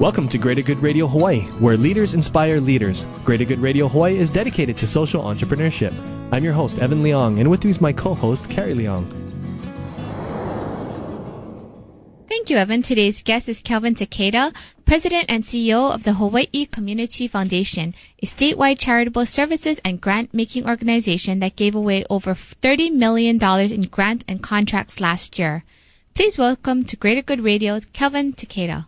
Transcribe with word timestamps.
Welcome 0.00 0.30
to 0.30 0.38
Greater 0.38 0.62
Good 0.62 0.78
Radio 0.78 1.06
Hawaii, 1.06 1.42
where 1.60 1.76
leaders 1.76 2.14
inspire 2.14 2.58
leaders. 2.58 3.04
Greater 3.22 3.44
Good 3.44 3.58
Radio 3.58 3.86
Hawaii 3.86 4.16
is 4.16 4.30
dedicated 4.30 4.78
to 4.78 4.86
social 4.86 5.22
entrepreneurship. 5.22 5.92
I'm 6.32 6.42
your 6.42 6.54
host, 6.54 6.78
Evan 6.78 7.02
Leong, 7.02 7.38
and 7.38 7.50
with 7.50 7.62
me 7.64 7.70
is 7.70 7.82
my 7.82 7.92
co 7.92 8.14
host, 8.14 8.48
Carrie 8.48 8.72
Leong. 8.72 9.04
Thank 12.28 12.48
you, 12.48 12.56
Evan. 12.56 12.80
Today's 12.80 13.22
guest 13.22 13.46
is 13.46 13.60
Kelvin 13.60 13.94
Taketa, 13.94 14.56
President 14.86 15.26
and 15.28 15.42
CEO 15.42 15.92
of 15.92 16.04
the 16.04 16.14
Hawaii 16.14 16.64
Community 16.64 17.28
Foundation, 17.28 17.92
a 18.22 18.24
statewide 18.24 18.78
charitable 18.78 19.26
services 19.26 19.82
and 19.84 20.00
grant 20.00 20.32
making 20.32 20.66
organization 20.66 21.40
that 21.40 21.56
gave 21.56 21.74
away 21.74 22.06
over 22.08 22.32
$30 22.32 22.90
million 22.90 23.36
in 23.36 23.82
grants 23.82 24.24
and 24.26 24.42
contracts 24.42 24.98
last 24.98 25.38
year. 25.38 25.62
Please 26.14 26.38
welcome 26.38 26.84
to 26.84 26.96
Greater 26.96 27.20
Good 27.20 27.42
Radio, 27.42 27.78
Kelvin 27.92 28.32
Taketa. 28.32 28.86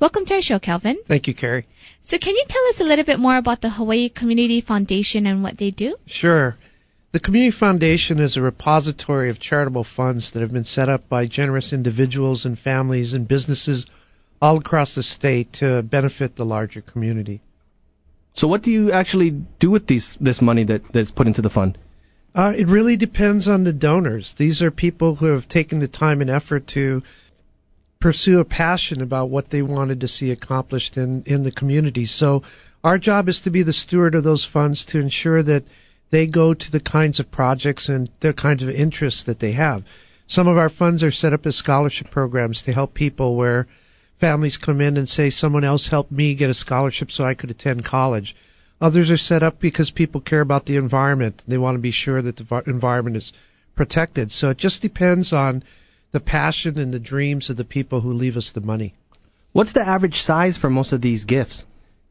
Welcome 0.00 0.24
to 0.26 0.34
our 0.34 0.42
show, 0.42 0.58
Kelvin. 0.58 0.98
Thank 1.06 1.28
you, 1.28 1.34
Carrie. 1.34 1.66
So, 2.00 2.18
can 2.18 2.34
you 2.34 2.44
tell 2.48 2.64
us 2.68 2.80
a 2.80 2.84
little 2.84 3.04
bit 3.04 3.18
more 3.18 3.36
about 3.36 3.60
the 3.60 3.70
Hawaii 3.70 4.08
Community 4.08 4.60
Foundation 4.60 5.26
and 5.26 5.42
what 5.42 5.58
they 5.58 5.70
do? 5.70 5.96
Sure. 6.06 6.56
The 7.12 7.20
Community 7.20 7.50
Foundation 7.50 8.20
is 8.20 8.36
a 8.36 8.42
repository 8.42 9.28
of 9.30 9.40
charitable 9.40 9.84
funds 9.84 10.30
that 10.30 10.40
have 10.40 10.52
been 10.52 10.64
set 10.64 10.88
up 10.88 11.08
by 11.08 11.26
generous 11.26 11.72
individuals 11.72 12.44
and 12.44 12.58
families 12.58 13.12
and 13.12 13.26
businesses 13.26 13.84
all 14.40 14.58
across 14.58 14.94
the 14.94 15.02
state 15.02 15.52
to 15.54 15.82
benefit 15.82 16.36
the 16.36 16.44
larger 16.44 16.80
community. 16.80 17.40
So, 18.32 18.48
what 18.48 18.62
do 18.62 18.70
you 18.70 18.92
actually 18.92 19.30
do 19.58 19.70
with 19.70 19.86
these 19.86 20.16
this 20.20 20.40
money 20.40 20.64
that, 20.64 20.92
that's 20.92 21.10
put 21.10 21.26
into 21.26 21.42
the 21.42 21.50
fund? 21.50 21.76
Uh, 22.34 22.54
it 22.56 22.68
really 22.68 22.96
depends 22.96 23.48
on 23.48 23.64
the 23.64 23.72
donors. 23.72 24.34
These 24.34 24.62
are 24.62 24.70
people 24.70 25.16
who 25.16 25.26
have 25.26 25.48
taken 25.48 25.80
the 25.80 25.88
time 25.88 26.20
and 26.20 26.30
effort 26.30 26.66
to 26.68 27.02
pursue 28.00 28.40
a 28.40 28.44
passion 28.44 29.02
about 29.02 29.28
what 29.28 29.50
they 29.50 29.62
wanted 29.62 30.00
to 30.00 30.08
see 30.08 30.30
accomplished 30.30 30.96
in, 30.96 31.22
in 31.24 31.44
the 31.44 31.52
community. 31.52 32.06
So 32.06 32.42
our 32.82 32.98
job 32.98 33.28
is 33.28 33.40
to 33.42 33.50
be 33.50 33.62
the 33.62 33.74
steward 33.74 34.14
of 34.14 34.24
those 34.24 34.44
funds 34.44 34.84
to 34.86 34.98
ensure 34.98 35.42
that 35.42 35.64
they 36.08 36.26
go 36.26 36.54
to 36.54 36.72
the 36.72 36.80
kinds 36.80 37.20
of 37.20 37.30
projects 37.30 37.88
and 37.88 38.10
the 38.20 38.32
kinds 38.32 38.62
of 38.62 38.70
interests 38.70 39.22
that 39.24 39.38
they 39.38 39.52
have. 39.52 39.84
Some 40.26 40.48
of 40.48 40.56
our 40.56 40.70
funds 40.70 41.02
are 41.02 41.10
set 41.10 41.32
up 41.32 41.44
as 41.44 41.56
scholarship 41.56 42.10
programs 42.10 42.62
to 42.62 42.72
help 42.72 42.94
people 42.94 43.36
where 43.36 43.66
families 44.14 44.56
come 44.56 44.80
in 44.80 44.96
and 44.96 45.08
say 45.08 45.28
someone 45.28 45.64
else 45.64 45.88
helped 45.88 46.10
me 46.10 46.34
get 46.34 46.50
a 46.50 46.54
scholarship 46.54 47.10
so 47.10 47.24
I 47.24 47.34
could 47.34 47.50
attend 47.50 47.84
college. 47.84 48.34
Others 48.80 49.10
are 49.10 49.18
set 49.18 49.42
up 49.42 49.58
because 49.60 49.90
people 49.90 50.20
care 50.20 50.40
about 50.40 50.64
the 50.64 50.76
environment. 50.76 51.42
They 51.46 51.58
want 51.58 51.76
to 51.76 51.82
be 51.82 51.90
sure 51.90 52.22
that 52.22 52.36
the 52.36 52.62
environment 52.66 53.16
is 53.16 53.32
protected. 53.74 54.32
So 54.32 54.50
it 54.50 54.58
just 54.58 54.80
depends 54.80 55.32
on 55.32 55.62
the 56.12 56.20
passion 56.20 56.78
and 56.78 56.92
the 56.92 57.00
dreams 57.00 57.48
of 57.50 57.56
the 57.56 57.64
people 57.64 58.00
who 58.00 58.12
leave 58.12 58.36
us 58.36 58.50
the 58.50 58.60
money. 58.60 58.94
What's 59.52 59.72
the 59.72 59.86
average 59.86 60.20
size 60.20 60.56
for 60.56 60.70
most 60.70 60.92
of 60.92 61.00
these 61.00 61.24
gifts? 61.24 61.66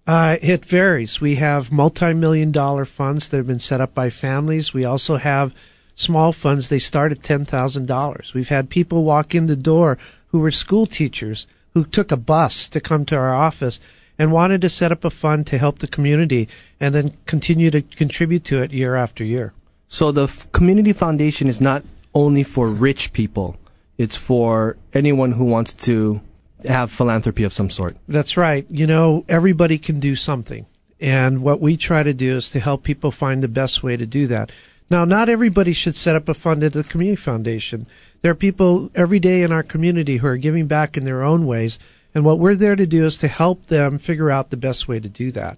Uh, 0.08 0.38
it 0.42 0.66
varies. 0.66 1.22
We 1.22 1.36
have 1.36 1.72
multi-million 1.72 2.52
dollar 2.52 2.86
funds 2.86 3.28
that 3.28 3.38
have 3.38 3.48
been 3.48 3.60
set 3.60 3.80
up 3.80 3.94
by 3.94 4.10
families. 4.10 4.74
We 4.74 4.84
also 4.84 5.18
have 5.18 5.54
small 5.96 6.34
funds. 6.34 6.68
They 6.68 6.80
start 6.80 7.12
at 7.12 7.20
$10,000. 7.20 8.34
We've 8.34 8.50
had 8.50 8.70
people 8.70 9.04
walk 9.04 9.36
in 9.36 9.48
the 9.48 9.56
door 9.56 9.98
who 10.28 10.40
were 10.40 10.52
school 10.52 10.86
teachers 10.86 11.46
who 11.74 11.86
took 11.86 12.12
a 12.12 12.18
bus 12.18 12.68
to 12.70 12.80
come 12.80 13.06
to 13.06 13.16
our 13.16 13.34
office 13.34 13.80
and 14.18 14.32
wanted 14.32 14.62
to 14.62 14.70
set 14.70 14.92
up 14.92 15.06
a 15.06 15.10
fund 15.10 15.48
to 15.48 15.58
help 15.58 15.80
the 15.80 15.88
community 15.88 16.50
and 16.80 16.94
then 16.94 17.14
continue 17.26 17.72
to 17.72 17.82
contribute 17.82 18.44
to 18.46 18.62
it 18.62 18.74
year 18.74 18.96
after 18.96 19.24
year. 19.24 19.54
So 19.88 20.12
the 20.12 20.24
f- 20.24 20.52
community 20.52 20.92
foundation 20.92 21.48
is 21.48 21.62
not 21.62 21.84
only 22.14 22.44
for 22.44 22.68
rich 22.68 23.14
people. 23.14 23.58
It's 24.00 24.16
for 24.16 24.78
anyone 24.94 25.34
who 25.34 25.44
wants 25.44 25.74
to 25.74 26.22
have 26.64 26.90
philanthropy 26.90 27.44
of 27.44 27.52
some 27.52 27.70
sort. 27.70 27.98
That's 28.08 28.38
right. 28.38 28.66
You 28.70 28.88
know, 28.88 29.26
everybody 29.28 29.78
can 29.78 30.00
do 30.00 30.16
something. 30.16 30.66
And 31.02 31.44
what 31.44 31.60
we 31.60 31.76
try 31.76 32.04
to 32.04 32.14
do 32.14 32.38
is 32.38 32.50
to 32.52 32.62
help 32.62 32.84
people 32.84 33.12
find 33.12 33.44
the 33.44 33.50
best 33.50 33.84
way 33.84 33.98
to 33.98 34.06
do 34.06 34.26
that. 34.28 34.54
Now, 34.90 35.04
not 35.04 35.28
everybody 35.28 35.74
should 35.74 35.98
set 35.98 36.16
up 36.16 36.30
a 36.30 36.34
fund 36.34 36.64
at 36.64 36.72
the 36.72 36.84
community 36.86 37.18
foundation. 37.18 37.88
There 38.22 38.32
are 38.32 38.36
people 38.36 38.90
every 38.96 39.20
day 39.20 39.44
in 39.44 39.52
our 39.52 39.64
community 39.64 40.18
who 40.18 40.28
are 40.28 40.38
giving 40.38 40.66
back 40.66 40.96
in 40.96 41.04
their 41.04 41.22
own 41.22 41.46
ways. 41.46 41.78
And 42.16 42.24
what 42.24 42.40
we're 42.40 42.56
there 42.56 42.78
to 42.78 42.88
do 42.88 43.06
is 43.06 43.18
to 43.18 43.28
help 43.28 43.68
them 43.68 44.00
figure 44.00 44.32
out 44.32 44.50
the 44.50 44.58
best 44.58 44.88
way 44.88 45.02
to 45.02 45.10
do 45.10 45.30
that. 45.34 45.58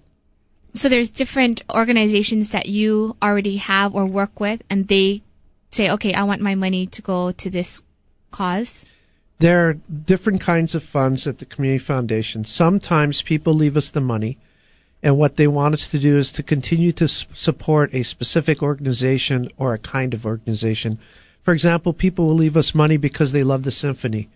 So 0.74 0.88
there's 0.88 1.10
different 1.10 1.62
organizations 1.72 2.50
that 2.50 2.66
you 2.66 3.16
already 3.22 3.58
have 3.58 3.94
or 3.94 4.04
work 4.04 4.40
with 4.40 4.62
and 4.68 4.88
they 4.88 5.22
say, 5.70 5.90
okay, 5.92 6.12
I 6.12 6.24
want 6.24 6.40
my 6.40 6.56
money 6.56 6.86
to 6.86 7.02
go 7.02 7.30
to 7.30 7.48
this 7.48 7.82
cause? 8.32 8.84
There 9.38 9.68
are 9.68 9.74
different 9.74 10.40
kinds 10.40 10.74
of 10.74 10.82
funds 10.82 11.26
at 11.26 11.38
the 11.38 11.44
Community 11.44 11.78
Foundation. 11.78 12.44
Sometimes 12.44 13.22
people 13.22 13.54
leave 13.54 13.76
us 13.76 13.90
the 13.90 14.00
money, 14.00 14.38
and 15.02 15.18
what 15.18 15.36
they 15.36 15.48
want 15.48 15.74
us 15.74 15.88
to 15.88 15.98
do 15.98 16.16
is 16.16 16.30
to 16.32 16.42
continue 16.42 16.92
to 16.92 17.08
support 17.08 17.92
a 17.92 18.04
specific 18.04 18.62
organization 18.62 19.48
or 19.56 19.74
a 19.74 19.78
kind 19.78 20.14
of 20.14 20.24
organization. 20.24 20.98
For 21.40 21.52
example, 21.52 21.92
people 21.92 22.26
will 22.26 22.36
leave 22.36 22.56
us 22.56 22.74
money 22.74 22.96
because 22.96 23.32
they 23.32 23.42
love 23.42 23.64
the 23.64 23.72
symphony, 23.72 24.28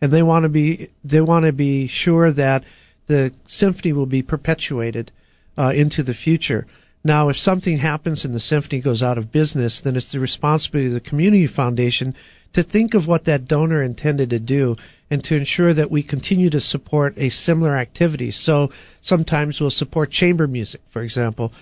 and 0.00 0.12
they 0.12 0.22
want 0.22 0.42
to 0.42 0.50
be 0.50 0.88
they 1.02 1.22
want 1.22 1.46
to 1.46 1.52
be 1.52 1.86
sure 1.86 2.30
that 2.30 2.64
the 3.06 3.32
symphony 3.46 3.92
will 3.92 4.06
be 4.06 4.22
perpetuated 4.22 5.10
uh, 5.56 5.72
into 5.74 6.02
the 6.02 6.14
future. 6.14 6.66
Now, 7.02 7.30
if 7.30 7.38
something 7.38 7.78
happens 7.78 8.24
and 8.24 8.34
the 8.34 8.40
symphony 8.40 8.80
goes 8.80 9.02
out 9.02 9.16
of 9.16 9.32
business, 9.32 9.80
then 9.80 9.96
it's 9.96 10.12
the 10.12 10.20
responsibility 10.20 10.88
of 10.88 10.94
the 10.94 11.00
community 11.00 11.46
foundation 11.46 12.14
to 12.52 12.62
think 12.62 12.94
of 12.94 13.06
what 13.06 13.24
that 13.24 13.46
donor 13.46 13.82
intended 13.82 14.30
to 14.30 14.38
do 14.38 14.76
and 15.10 15.24
to 15.24 15.36
ensure 15.36 15.72
that 15.72 15.90
we 15.90 16.02
continue 16.02 16.50
to 16.50 16.60
support 16.60 17.16
a 17.16 17.30
similar 17.30 17.74
activity. 17.74 18.30
So 18.30 18.70
sometimes 19.00 19.60
we'll 19.60 19.70
support 19.70 20.10
chamber 20.10 20.46
music, 20.46 20.82
for 20.86 21.02
example. 21.02 21.52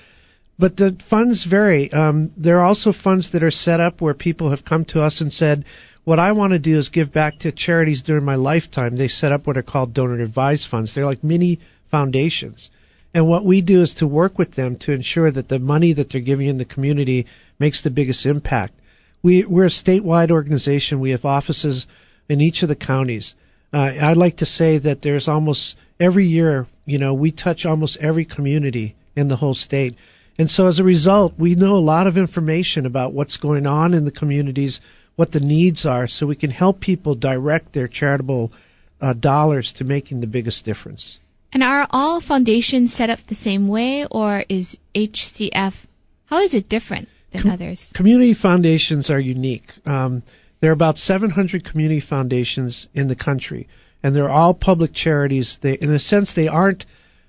But 0.58 0.76
the 0.76 0.96
funds 0.98 1.44
vary. 1.44 1.92
Um, 1.92 2.32
there 2.36 2.58
are 2.58 2.64
also 2.64 2.92
funds 2.92 3.30
that 3.30 3.44
are 3.44 3.50
set 3.50 3.78
up 3.78 4.00
where 4.00 4.14
people 4.14 4.50
have 4.50 4.64
come 4.64 4.84
to 4.86 5.02
us 5.02 5.20
and 5.20 5.32
said, 5.32 5.64
what 6.02 6.18
I 6.18 6.32
want 6.32 6.52
to 6.52 6.58
do 6.58 6.76
is 6.76 6.88
give 6.88 7.12
back 7.12 7.38
to 7.40 7.52
charities 7.52 8.02
during 8.02 8.24
my 8.24 8.34
lifetime. 8.34 8.96
They 8.96 9.08
set 9.08 9.30
up 9.30 9.46
what 9.46 9.56
are 9.56 9.62
called 9.62 9.94
donor 9.94 10.20
advised 10.20 10.66
funds. 10.66 10.94
They're 10.94 11.04
like 11.04 11.22
mini 11.22 11.60
foundations. 11.84 12.70
And 13.14 13.28
what 13.28 13.44
we 13.44 13.60
do 13.60 13.80
is 13.80 13.94
to 13.94 14.06
work 14.06 14.38
with 14.38 14.52
them 14.52 14.76
to 14.76 14.92
ensure 14.92 15.30
that 15.30 15.48
the 15.48 15.58
money 15.58 15.92
that 15.92 16.10
they're 16.10 16.20
giving 16.20 16.46
in 16.46 16.58
the 16.58 16.64
community 16.64 17.26
makes 17.58 17.80
the 17.80 17.90
biggest 17.90 18.26
impact. 18.26 18.74
We, 19.22 19.44
we're 19.44 19.66
a 19.66 19.68
statewide 19.68 20.30
organization. 20.30 21.00
We 21.00 21.10
have 21.10 21.24
offices 21.24 21.86
in 22.28 22.40
each 22.40 22.62
of 22.62 22.68
the 22.68 22.76
counties. 22.76 23.34
Uh, 23.72 23.92
I'd 24.00 24.16
like 24.16 24.36
to 24.36 24.46
say 24.46 24.78
that 24.78 25.02
there's 25.02 25.26
almost 25.26 25.76
every 25.98 26.26
year, 26.26 26.66
you 26.86 26.98
know, 26.98 27.12
we 27.14 27.30
touch 27.30 27.66
almost 27.66 27.96
every 27.98 28.24
community 28.24 28.94
in 29.16 29.28
the 29.28 29.36
whole 29.36 29.54
state. 29.54 29.94
And 30.38 30.50
so 30.50 30.68
as 30.68 30.78
a 30.78 30.84
result, 30.84 31.34
we 31.36 31.54
know 31.54 31.74
a 31.74 31.78
lot 31.78 32.06
of 32.06 32.16
information 32.16 32.86
about 32.86 33.12
what's 33.12 33.36
going 33.36 33.66
on 33.66 33.92
in 33.92 34.04
the 34.04 34.12
communities, 34.12 34.80
what 35.16 35.32
the 35.32 35.40
needs 35.40 35.84
are, 35.84 36.06
so 36.06 36.26
we 36.26 36.36
can 36.36 36.50
help 36.50 36.78
people 36.78 37.16
direct 37.16 37.72
their 37.72 37.88
charitable 37.88 38.52
uh, 39.00 39.14
dollars 39.14 39.72
to 39.72 39.84
making 39.84 40.20
the 40.20 40.26
biggest 40.26 40.64
difference. 40.64 41.18
And 41.52 41.62
are 41.62 41.86
all 41.90 42.20
foundations 42.20 42.92
set 42.92 43.10
up 43.10 43.22
the 43.26 43.34
same 43.34 43.68
way, 43.68 44.06
or 44.10 44.44
is 44.48 44.78
HCF, 44.94 45.86
how 46.26 46.40
is 46.40 46.54
it 46.54 46.68
different? 46.68 47.08
than 47.30 47.42
Com- 47.42 47.50
others? 47.52 47.92
Community 47.94 48.34
foundations 48.34 49.10
are 49.10 49.20
unique. 49.20 49.74
Um, 49.86 50.22
there 50.60 50.70
are 50.70 50.74
about 50.74 50.98
700 50.98 51.64
community 51.64 52.00
foundations 52.00 52.88
in 52.94 53.08
the 53.08 53.16
country, 53.16 53.68
and 54.02 54.14
they're 54.14 54.30
all 54.30 54.54
public 54.54 54.92
charities. 54.92 55.58
They, 55.58 55.74
in 55.74 55.90
a 55.90 55.98
sense, 55.98 56.32
they 56.32 56.48
aren't 56.48 56.84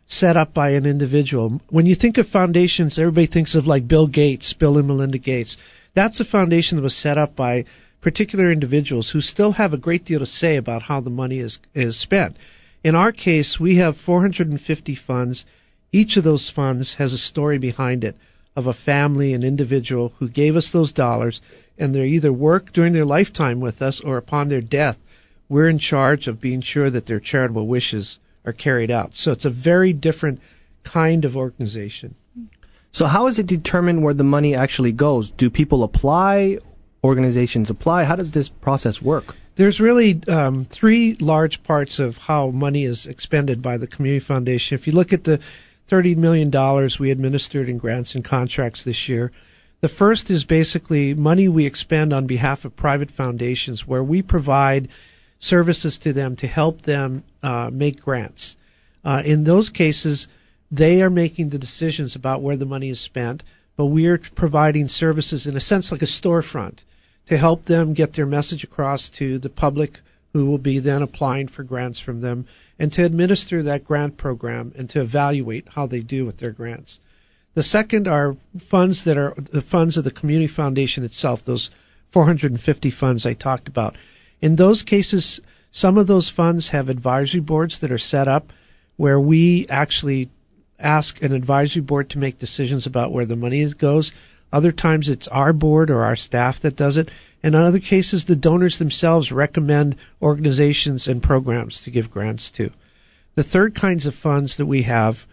set 0.08 0.36
up 0.36 0.54
by 0.54 0.70
an 0.70 0.86
individual. 0.86 1.62
When 1.70 1.86
you 1.86 1.96
think 1.96 2.18
of 2.18 2.28
foundations, 2.28 2.98
everybody 2.98 3.28
thinks 3.28 3.54
of 3.54 3.68
like 3.68 3.88
Bill 3.88 4.08
Gates, 4.08 4.54
Bill 4.54 4.78
and 4.78 4.88
Melinda 4.88 5.20
Gates. 5.20 5.56
That's 5.94 6.20
a 6.20 6.26
foundation 6.26 6.78
that 6.78 6.84
was 6.84 6.96
set 6.96 7.18
up 7.18 7.36
by 7.36 7.66
particular 8.02 8.52
individuals 8.52 9.12
who 9.12 9.22
still 9.22 9.54
have 9.54 9.74
a 9.74 9.78
great 9.78 10.06
deal 10.06 10.20
to 10.20 10.26
say 10.26 10.56
about 10.56 10.84
how 10.84 11.00
the 11.00 11.10
money 11.10 11.40
is, 11.40 11.60
is 11.76 11.98
spent. 11.98 12.38
In 12.84 12.96
our 12.96 13.12
case, 13.12 13.60
we 13.60 13.76
have 13.76 13.98
450 13.98 14.96
funds. 14.96 15.46
Each 15.92 16.16
of 16.18 16.24
those 16.24 16.50
funds 16.50 16.96
has 16.96 17.14
a 17.14 17.18
story 17.18 17.58
behind 17.58 18.04
it 18.04 18.16
of 18.56 18.68
a 18.68 18.74
family, 18.74 19.34
an 19.34 19.44
individual 19.44 20.14
who 20.20 20.30
gave 20.30 20.56
us 20.56 20.70
those 20.70 20.92
dollars, 20.92 21.42
and 21.78 21.94
they 21.94 22.08
either 22.08 22.32
work 22.34 22.74
during 22.74 22.94
their 22.94 23.06
lifetime 23.06 23.60
with 23.60 23.82
us 23.82 24.00
or 24.02 24.18
upon 24.18 24.50
their 24.50 24.62
death, 24.62 25.00
we're 25.48 25.68
in 25.68 25.80
charge 25.80 26.28
of 26.28 26.40
being 26.42 26.62
sure 26.62 26.90
that 26.90 27.08
their 27.08 27.20
charitable 27.20 27.68
wishes 27.68 28.20
are 28.46 28.54
carried 28.54 28.92
out. 28.92 29.16
So 29.16 29.32
it's 29.32 29.46
a 29.46 29.50
very 29.50 29.94
different 29.94 30.40
kind 30.84 31.26
of 31.26 31.36
organization. 31.36 32.16
So 32.92 33.06
how 33.06 33.28
is 33.28 33.40
it 33.40 33.48
determined 33.48 34.04
where 34.04 34.14
the 34.14 34.24
money 34.24 34.56
actually 34.56 34.92
goes? 34.92 35.32
Do 35.32 35.50
people 35.50 35.84
apply? 35.84 36.60
Organizations 37.04 37.70
apply? 37.70 38.04
How 38.04 38.16
does 38.16 38.32
this 38.32 38.50
process 38.50 39.02
work? 39.02 39.36
There's 39.60 39.82
really 39.82 40.22
um, 40.30 40.64
three 40.64 41.16
large 41.16 41.64
parts 41.64 42.00
of 42.00 42.16
how 42.16 42.50
money 42.52 42.86
is 42.86 43.06
expended 43.06 43.62
by 43.62 43.76
the 43.76 43.88
Community 43.88 44.22
Foundation. 44.22 44.74
If 44.74 44.88
you 44.88 44.94
look 44.94 45.12
at 45.12 45.26
the 45.26 45.42
$30 45.90 46.16
million 46.16 46.50
we 46.98 47.12
administered 47.12 47.68
in 47.68 47.78
grants 47.78 48.16
and 48.16 48.24
contracts 48.24 48.86
this 48.86 49.10
year, 49.10 49.34
the 49.82 49.90
first 49.90 50.32
is 50.32 50.46
basically 50.46 51.14
money 51.14 51.50
we 51.50 51.66
expend 51.66 52.14
on 52.14 52.26
behalf 52.26 52.64
of 52.64 52.78
private 52.78 53.12
foundations 53.12 53.86
where 53.86 54.02
we 54.02 54.22
provide 54.22 54.88
services 55.40 55.98
to 55.98 56.14
them 56.14 56.38
to 56.38 56.48
help 56.48 56.84
them 56.84 57.26
uh, 57.44 57.70
make 57.70 58.00
grants. 58.00 58.56
Uh, 59.04 59.24
in 59.26 59.44
those 59.44 59.70
cases, 59.70 60.30
they 60.72 61.02
are 61.02 61.10
making 61.10 61.50
the 61.50 61.60
decisions 61.60 62.16
about 62.16 62.42
where 62.42 62.56
the 62.56 62.66
money 62.66 62.88
is 62.88 63.02
spent, 63.02 63.44
but 63.76 63.88
we 63.88 64.08
are 64.08 64.20
providing 64.20 64.88
services 64.88 65.46
in 65.46 65.58
a 65.58 65.60
sense 65.60 65.92
like 65.92 66.02
a 66.02 66.06
storefront 66.06 66.84
to 67.30 67.38
help 67.38 67.66
them 67.66 67.94
get 67.94 68.14
their 68.14 68.26
message 68.26 68.64
across 68.64 69.08
to 69.08 69.38
the 69.38 69.52
public 69.52 70.00
who 70.34 70.50
will 70.50 70.58
be 70.58 70.80
then 70.80 71.04
applying 71.04 71.48
for 71.48 71.62
grants 71.62 72.00
from 72.00 72.22
them 72.22 72.48
and 72.80 72.92
to 72.92 73.06
administer 73.06 73.62
that 73.62 73.86
grant 73.86 74.18
program 74.18 74.74
and 74.76 74.90
to 74.90 75.00
evaluate 75.00 75.68
how 75.76 75.86
they 75.86 76.00
do 76.00 76.26
with 76.26 76.40
their 76.40 76.50
grants. 76.50 77.00
The 77.54 77.62
second 77.62 78.08
are 78.08 78.36
funds 78.58 79.04
that 79.04 79.16
are 79.16 79.36
the 79.38 79.62
funds 79.62 79.96
of 79.96 80.04
the 80.04 80.12
community 80.12 80.48
foundation 80.48 81.04
itself, 81.04 81.46
those 81.46 81.70
450 82.08 82.90
funds 82.90 83.28
I 83.28 83.34
talked 83.34 83.68
about. 83.68 83.96
In 84.42 84.56
those 84.56 84.82
cases, 84.82 85.40
some 85.70 86.00
of 86.00 86.08
those 86.08 86.30
funds 86.30 86.70
have 86.70 86.90
advisory 86.90 87.42
boards 87.42 87.78
that 87.78 87.92
are 87.92 88.00
set 88.00 88.28
up 88.28 88.52
where 88.98 89.20
we 89.20 89.68
actually 89.70 90.32
ask 90.80 91.22
an 91.22 91.34
advisory 91.34 91.84
board 91.84 92.10
to 92.10 92.18
make 92.18 92.40
decisions 92.40 92.88
about 92.88 93.12
where 93.12 93.26
the 93.26 93.36
money 93.36 93.64
goes. 93.74 94.14
Other 94.52 94.72
times 94.72 95.10
it's 95.10 95.28
our 95.30 95.54
board 95.54 95.90
or 95.90 96.04
our 96.04 96.16
staff 96.16 96.60
that 96.62 96.76
does 96.76 96.98
it. 96.98 97.10
And 97.44 97.56
in 97.56 97.62
other 97.62 97.80
cases, 97.80 98.26
the 98.26 98.36
donors 98.36 98.78
themselves 98.78 99.32
recommend 99.32 99.96
organizations 100.22 101.08
and 101.08 101.24
programs 101.24 101.82
to 101.82 101.92
give 101.92 102.12
grants 102.12 102.52
to. 102.52 102.72
The 103.36 103.44
third 103.44 103.76
kinds 103.76 104.06
of 104.06 104.16
funds 104.16 104.58
that 104.58 104.66
we 104.66 104.82
have 104.84 105.26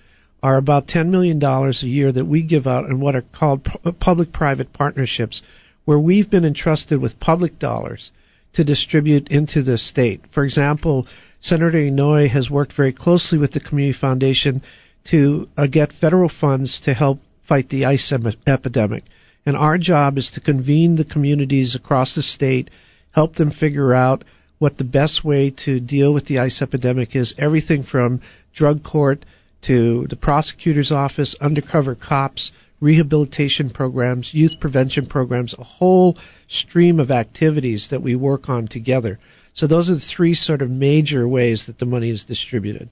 are 0.43 0.57
about 0.57 0.87
$10 0.87 1.09
million 1.09 1.43
a 1.43 1.71
year 1.87 2.13
that 2.13 2.27
we 2.27 2.43
give 2.43 2.67
out 2.67 2.85
in 2.85 3.01
what 3.01 3.17
are 3.17 3.23
called 3.23 3.65
public 3.99 4.33
private 4.33 4.73
partnerships, 4.73 5.43
where 5.85 5.99
we've 5.99 6.31
been 6.31 6.45
entrusted 6.45 7.01
with 7.01 7.19
public 7.19 7.59
dollars 7.59 8.13
to 8.53 8.63
distribute 8.63 9.29
into 9.29 9.63
the 9.63 9.77
state. 9.77 10.25
For 10.29 10.45
example, 10.45 11.07
Senator 11.41 11.79
Inouye 11.79 12.29
has 12.29 12.51
worked 12.51 12.73
very 12.73 12.93
closely 12.93 13.39
with 13.39 13.53
the 13.53 13.61
Community 13.61 13.93
Foundation 13.93 14.63
to 15.05 15.49
uh, 15.57 15.67
get 15.67 15.93
federal 15.93 16.29
funds 16.29 16.81
to 16.81 16.95
help 16.95 17.21
fight 17.47 17.69
the 17.69 17.85
ice 17.85 18.11
em- 18.11 18.33
epidemic. 18.47 19.05
And 19.47 19.57
our 19.57 19.79
job 19.79 20.19
is 20.19 20.31
to 20.33 20.41
convene 20.41 20.97
the 20.97 21.05
communities 21.05 21.75
across 21.75 22.15
the 22.15 22.23
state, 22.23 22.69
help 23.13 23.37
them 23.37 23.51
figure 23.51 23.95
out 23.95 24.25
what 24.59 24.79
the 24.79 24.85
best 24.85 25.25
way 25.25 25.51
to 25.51 25.79
deal 25.79 26.13
with 26.13 26.27
the 26.27 26.39
ice 26.39 26.61
epidemic 26.61 27.15
is. 27.15 27.35
Everything 27.39 27.83
from 27.83 28.21
drug 28.53 28.83
court 28.83 29.25
to 29.63 30.07
the 30.09 30.17
prosecutor's 30.17 30.91
office, 30.91 31.35
undercover 31.37 31.95
cops, 31.95 32.51
rehabilitation 32.81 33.71
programs, 33.71 34.35
youth 34.35 34.59
prevention 34.59 35.07
programs, 35.07 35.55
a 35.55 35.65
whole 35.65 36.17
stream 36.47 36.99
of 36.99 37.11
activities 37.11 37.89
that 37.89 38.03
we 38.03 38.17
work 38.17 38.49
on 38.49 38.67
together. 38.67 39.19
So 39.55 39.67
those 39.67 39.89
are 39.89 39.95
the 39.95 40.01
three 40.01 40.35
sort 40.35 40.63
of 40.63 40.71
major 40.71 41.27
ways 41.27 41.67
that 41.67 41.79
the 41.79 41.87
money 41.87 42.11
is 42.11 42.25
distributed. 42.25 42.89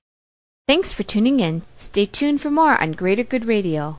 Thanks 0.67 0.93
for 0.93 1.03
tuning 1.03 1.41
in. 1.41 1.63
Stay 1.77 2.07
tuned 2.07 2.41
for 2.41 2.51
more 2.51 2.81
on 2.81 2.93
Greater 2.93 3.25
Good 3.25 3.45
Radio. 3.45 3.99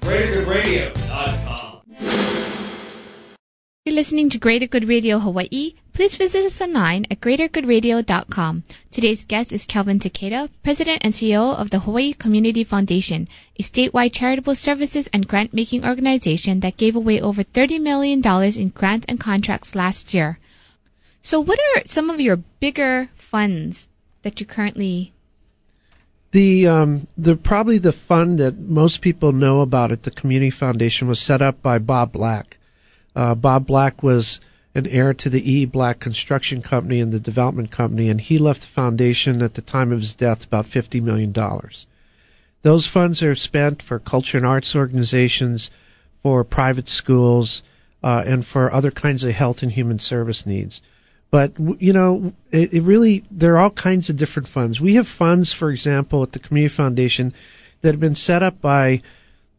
greatergoodradio.com. 0.00 1.80
You're 3.86 3.94
listening 3.94 4.28
to 4.30 4.38
Greater 4.38 4.66
Good 4.66 4.86
Radio 4.86 5.18
Hawaii. 5.18 5.74
Please 5.94 6.16
visit 6.16 6.44
us 6.44 6.60
online 6.60 7.06
at 7.10 7.20
greatergoodradio.com. 7.20 8.62
Today's 8.90 9.24
guest 9.24 9.52
is 9.52 9.64
Kelvin 9.64 9.98
Taketa, 9.98 10.50
President 10.62 10.98
and 11.00 11.12
CEO 11.12 11.54
of 11.58 11.70
the 11.70 11.80
Hawaii 11.80 12.12
Community 12.12 12.62
Foundation, 12.62 13.26
a 13.58 13.62
statewide 13.62 14.12
charitable 14.12 14.54
services 14.54 15.08
and 15.12 15.26
grant 15.26 15.54
making 15.54 15.84
organization 15.84 16.60
that 16.60 16.76
gave 16.76 16.94
away 16.94 17.20
over 17.20 17.42
$30 17.42 17.80
million 17.80 18.20
in 18.58 18.68
grants 18.68 19.06
and 19.08 19.18
contracts 19.18 19.74
last 19.74 20.14
year. 20.14 20.38
So 21.22 21.40
what 21.40 21.58
are 21.58 21.82
some 21.84 22.10
of 22.10 22.20
your 22.20 22.36
bigger 22.36 23.08
funds 23.14 23.88
that 24.22 24.40
you 24.40 24.46
currently 24.46 25.12
The 26.32 26.68
um, 26.68 27.08
the 27.18 27.34
probably 27.36 27.78
the 27.78 27.92
fund 27.92 28.38
that 28.38 28.56
most 28.58 29.00
people 29.00 29.32
know 29.32 29.62
about 29.62 29.90
at 29.90 30.04
the 30.04 30.12
Community 30.12 30.50
Foundation 30.50 31.08
was 31.08 31.18
set 31.18 31.42
up 31.42 31.60
by 31.60 31.78
Bob 31.78 32.12
Black. 32.12 32.58
Uh, 33.16 33.34
Bob 33.34 33.66
Black 33.66 34.02
was 34.02 34.40
an 34.72 34.86
heir 34.86 35.12
to 35.12 35.28
the 35.28 35.50
E. 35.50 35.64
Black 35.64 35.98
Construction 35.98 36.62
Company 36.62 37.00
and 37.00 37.12
the 37.12 37.18
Development 37.18 37.72
Company, 37.72 38.08
and 38.08 38.20
he 38.20 38.38
left 38.38 38.60
the 38.60 38.68
foundation 38.68 39.42
at 39.42 39.54
the 39.54 39.62
time 39.62 39.90
of 39.90 40.00
his 40.00 40.14
death 40.14 40.44
about 40.44 40.66
fifty 40.66 41.00
million 41.00 41.32
dollars. 41.32 41.88
Those 42.62 42.86
funds 42.86 43.22
are 43.22 43.34
spent 43.34 43.82
for 43.82 43.98
culture 43.98 44.36
and 44.36 44.46
arts 44.46 44.76
organizations, 44.76 45.70
for 46.22 46.44
private 46.44 46.88
schools, 46.88 47.62
uh, 48.04 48.22
and 48.24 48.46
for 48.46 48.72
other 48.72 48.92
kinds 48.92 49.24
of 49.24 49.32
health 49.32 49.64
and 49.64 49.72
human 49.72 49.98
service 49.98 50.46
needs. 50.46 50.80
But 51.30 51.52
you 51.58 51.92
know, 51.92 52.32
it, 52.50 52.74
it 52.74 52.82
really 52.82 53.24
there 53.30 53.54
are 53.54 53.58
all 53.58 53.70
kinds 53.70 54.10
of 54.10 54.16
different 54.16 54.48
funds. 54.48 54.80
We 54.80 54.94
have 54.94 55.06
funds, 55.06 55.52
for 55.52 55.70
example, 55.70 56.22
at 56.22 56.32
the 56.32 56.38
Community 56.38 56.74
Foundation 56.74 57.32
that 57.82 57.92
have 57.92 58.00
been 58.00 58.16
set 58.16 58.42
up 58.42 58.60
by 58.60 59.02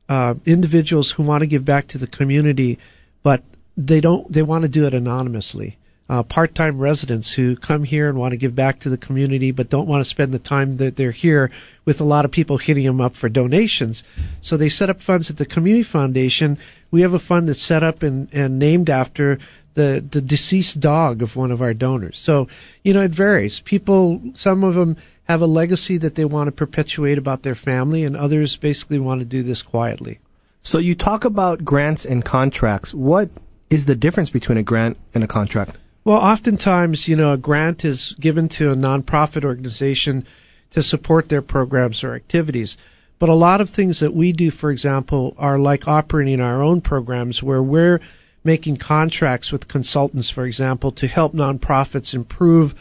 uh, 0.09 0.35
individuals 0.45 1.11
who 1.11 1.23
want 1.23 1.41
to 1.41 1.47
give 1.47 1.63
back 1.63 1.87
to 1.87 1.97
the 1.97 2.07
community, 2.07 2.77
but 3.23 3.43
they 3.77 4.01
don't. 4.01 4.31
They 4.31 4.41
want 4.41 4.63
to 4.63 4.69
do 4.69 4.85
it 4.85 4.93
anonymously. 4.93 5.77
Uh, 6.09 6.21
part-time 6.21 6.77
residents 6.77 7.31
who 7.31 7.55
come 7.55 7.85
here 7.85 8.09
and 8.09 8.19
want 8.19 8.31
to 8.31 8.37
give 8.37 8.53
back 8.53 8.79
to 8.79 8.89
the 8.89 8.97
community, 8.97 9.49
but 9.49 9.69
don't 9.69 9.87
want 9.87 10.01
to 10.01 10.09
spend 10.09 10.33
the 10.33 10.39
time 10.39 10.75
that 10.75 10.97
they're 10.97 11.11
here 11.11 11.49
with 11.85 12.01
a 12.01 12.03
lot 12.03 12.25
of 12.25 12.31
people 12.31 12.57
hitting 12.57 12.83
them 12.83 12.99
up 12.99 13.15
for 13.15 13.29
donations. 13.29 14.03
So 14.41 14.57
they 14.57 14.67
set 14.67 14.89
up 14.89 15.01
funds 15.01 15.29
at 15.29 15.37
the 15.37 15.45
Community 15.45 15.83
Foundation. 15.83 16.57
We 16.91 16.99
have 16.99 17.13
a 17.13 17.19
fund 17.19 17.47
that's 17.47 17.63
set 17.63 17.81
up 17.81 18.03
and, 18.03 18.27
and 18.33 18.59
named 18.59 18.89
after 18.89 19.39
the 19.73 20.03
the 20.11 20.21
deceased 20.21 20.79
dog 20.79 21.21
of 21.21 21.35
one 21.35 21.51
of 21.51 21.61
our 21.61 21.73
donors. 21.73 22.17
So 22.17 22.47
you 22.83 22.93
know 22.93 23.01
it 23.01 23.11
varies. 23.11 23.59
People, 23.59 24.21
some 24.33 24.63
of 24.63 24.75
them 24.75 24.97
have 25.25 25.41
a 25.41 25.47
legacy 25.47 25.97
that 25.97 26.15
they 26.15 26.25
want 26.25 26.47
to 26.47 26.51
perpetuate 26.51 27.17
about 27.17 27.43
their 27.43 27.55
family, 27.55 28.03
and 28.03 28.15
others 28.17 28.55
basically 28.57 28.99
want 28.99 29.19
to 29.19 29.25
do 29.25 29.43
this 29.43 29.61
quietly. 29.61 30.19
So 30.61 30.77
you 30.77 30.93
talk 30.93 31.25
about 31.25 31.65
grants 31.65 32.05
and 32.05 32.23
contracts. 32.23 32.93
What 32.93 33.29
is 33.69 33.85
the 33.85 33.95
difference 33.95 34.29
between 34.29 34.57
a 34.57 34.63
grant 34.63 34.97
and 35.13 35.23
a 35.23 35.27
contract? 35.27 35.77
Well, 36.03 36.17
oftentimes, 36.17 37.07
you 37.07 37.15
know, 37.15 37.33
a 37.33 37.37
grant 37.37 37.85
is 37.85 38.15
given 38.19 38.49
to 38.49 38.71
a 38.71 38.75
nonprofit 38.75 39.43
organization 39.43 40.25
to 40.71 40.81
support 40.81 41.29
their 41.29 41.41
programs 41.41 42.03
or 42.03 42.15
activities. 42.15 42.77
But 43.19 43.29
a 43.29 43.33
lot 43.33 43.61
of 43.61 43.69
things 43.69 43.99
that 43.99 44.15
we 44.15 44.31
do, 44.33 44.49
for 44.49 44.71
example, 44.71 45.35
are 45.37 45.59
like 45.59 45.87
operating 45.87 46.41
our 46.41 46.63
own 46.63 46.81
programs 46.81 47.43
where 47.43 47.61
we're 47.61 47.99
making 48.43 48.77
contracts 48.77 49.51
with 49.51 49.67
consultants, 49.67 50.29
for 50.29 50.45
example, 50.45 50.91
to 50.91 51.07
help 51.07 51.33
nonprofits 51.33 52.13
improve 52.13 52.73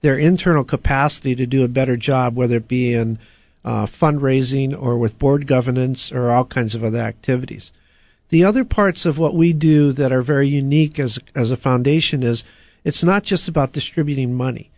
their 0.00 0.16
internal 0.16 0.64
capacity 0.64 1.34
to 1.34 1.46
do 1.46 1.64
a 1.64 1.68
better 1.68 1.96
job, 1.96 2.36
whether 2.36 2.56
it 2.56 2.68
be 2.68 2.94
in 2.94 3.18
uh, 3.64 3.86
fundraising 3.86 4.80
or 4.80 4.96
with 4.96 5.18
board 5.18 5.46
governance 5.46 6.12
or 6.12 6.30
all 6.30 6.44
kinds 6.44 6.74
of 6.74 6.84
other 6.84 7.00
activities. 7.00 7.72
The 8.28 8.44
other 8.44 8.64
parts 8.64 9.06
of 9.06 9.18
what 9.18 9.34
we 9.34 9.52
do 9.52 9.92
that 9.92 10.12
are 10.12 10.22
very 10.22 10.48
unique 10.48 10.98
as 10.98 11.18
as 11.34 11.50
a 11.50 11.56
foundation 11.56 12.22
is 12.22 12.44
it's 12.84 13.02
not 13.02 13.24
just 13.24 13.48
about 13.48 13.72
distributing 13.72 14.34
money. 14.34 14.70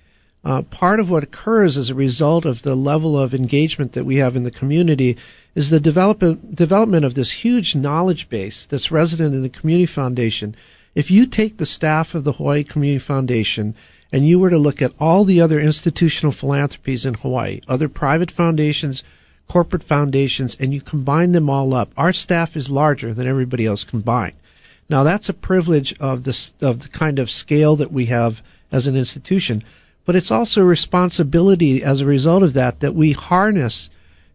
Uh, 0.43 0.63
part 0.63 1.01
of 1.01 1.11
what 1.11 1.23
occurs 1.23 1.77
as 1.77 1.91
a 1.91 1.95
result 1.95 2.47
of 2.47 2.63
the 2.63 2.75
level 2.75 3.19
of 3.19 3.35
engagement 3.35 3.93
that 3.93 4.07
we 4.07 4.17
have 4.17 4.37
in 4.37 4.45
the 4.45 4.51
community 4.51 5.17
is 5.55 5.71
the 5.71 5.81
development 5.81 6.55
development 6.55 7.05
of 7.05 7.15
this 7.15 7.45
huge 7.45 7.75
knowledge 7.75 8.29
base 8.29 8.67
that's 8.67 8.91
resident 8.91 9.35
in 9.35 9.43
the 9.43 9.49
community 9.49 9.87
foundation. 9.87 10.55
If 10.95 11.11
you 11.11 11.27
take 11.27 11.57
the 11.57 11.67
staff 11.67 12.15
of 12.15 12.25
the 12.25 12.33
Hawaii 12.33 12.65
Community 12.65 12.99
Foundation 12.99 13.75
and 14.13 14.27
you 14.27 14.39
were 14.39 14.51
to 14.51 14.59
look 14.59 14.83
at 14.83 14.95
all 14.99 15.25
the 15.25 15.41
other 15.41 15.61
institutional 15.61 16.33
philanthropies 16.33 17.07
in 17.07 17.15
Hawaii, 17.15 17.61
other 17.69 17.89
private 17.89 18.31
foundations, 18.31 19.05
corporate 19.49 19.85
foundations, 19.85 20.57
and 20.59 20.75
you 20.75 20.81
combine 20.81 21.33
them 21.33 21.49
all 21.49 21.75
up, 21.75 21.93
our 21.97 22.13
staff 22.13 22.57
is 22.57 22.71
larger 22.71 23.15
than 23.15 23.27
everybody 23.27 23.67
else 23.67 23.85
combined. 23.85 24.35
Now 24.89 25.05
that's 25.05 25.29
a 25.29 25.35
privilege 25.35 25.97
of 26.01 26.25
the 26.25 26.53
of 26.61 26.81
the 26.81 26.89
kind 26.89 27.19
of 27.19 27.31
scale 27.31 27.77
that 27.77 27.93
we 27.93 28.07
have 28.07 28.43
as 28.73 28.87
an 28.87 28.97
institution, 28.97 29.63
but 30.05 30.17
it's 30.17 30.31
also 30.31 30.63
a 30.63 30.65
responsibility 30.65 31.83
as 31.83 32.01
a 32.01 32.07
result 32.07 32.43
of 32.43 32.55
that 32.55 32.81
that 32.81 32.95
we 32.95 33.13
harness 33.13 33.91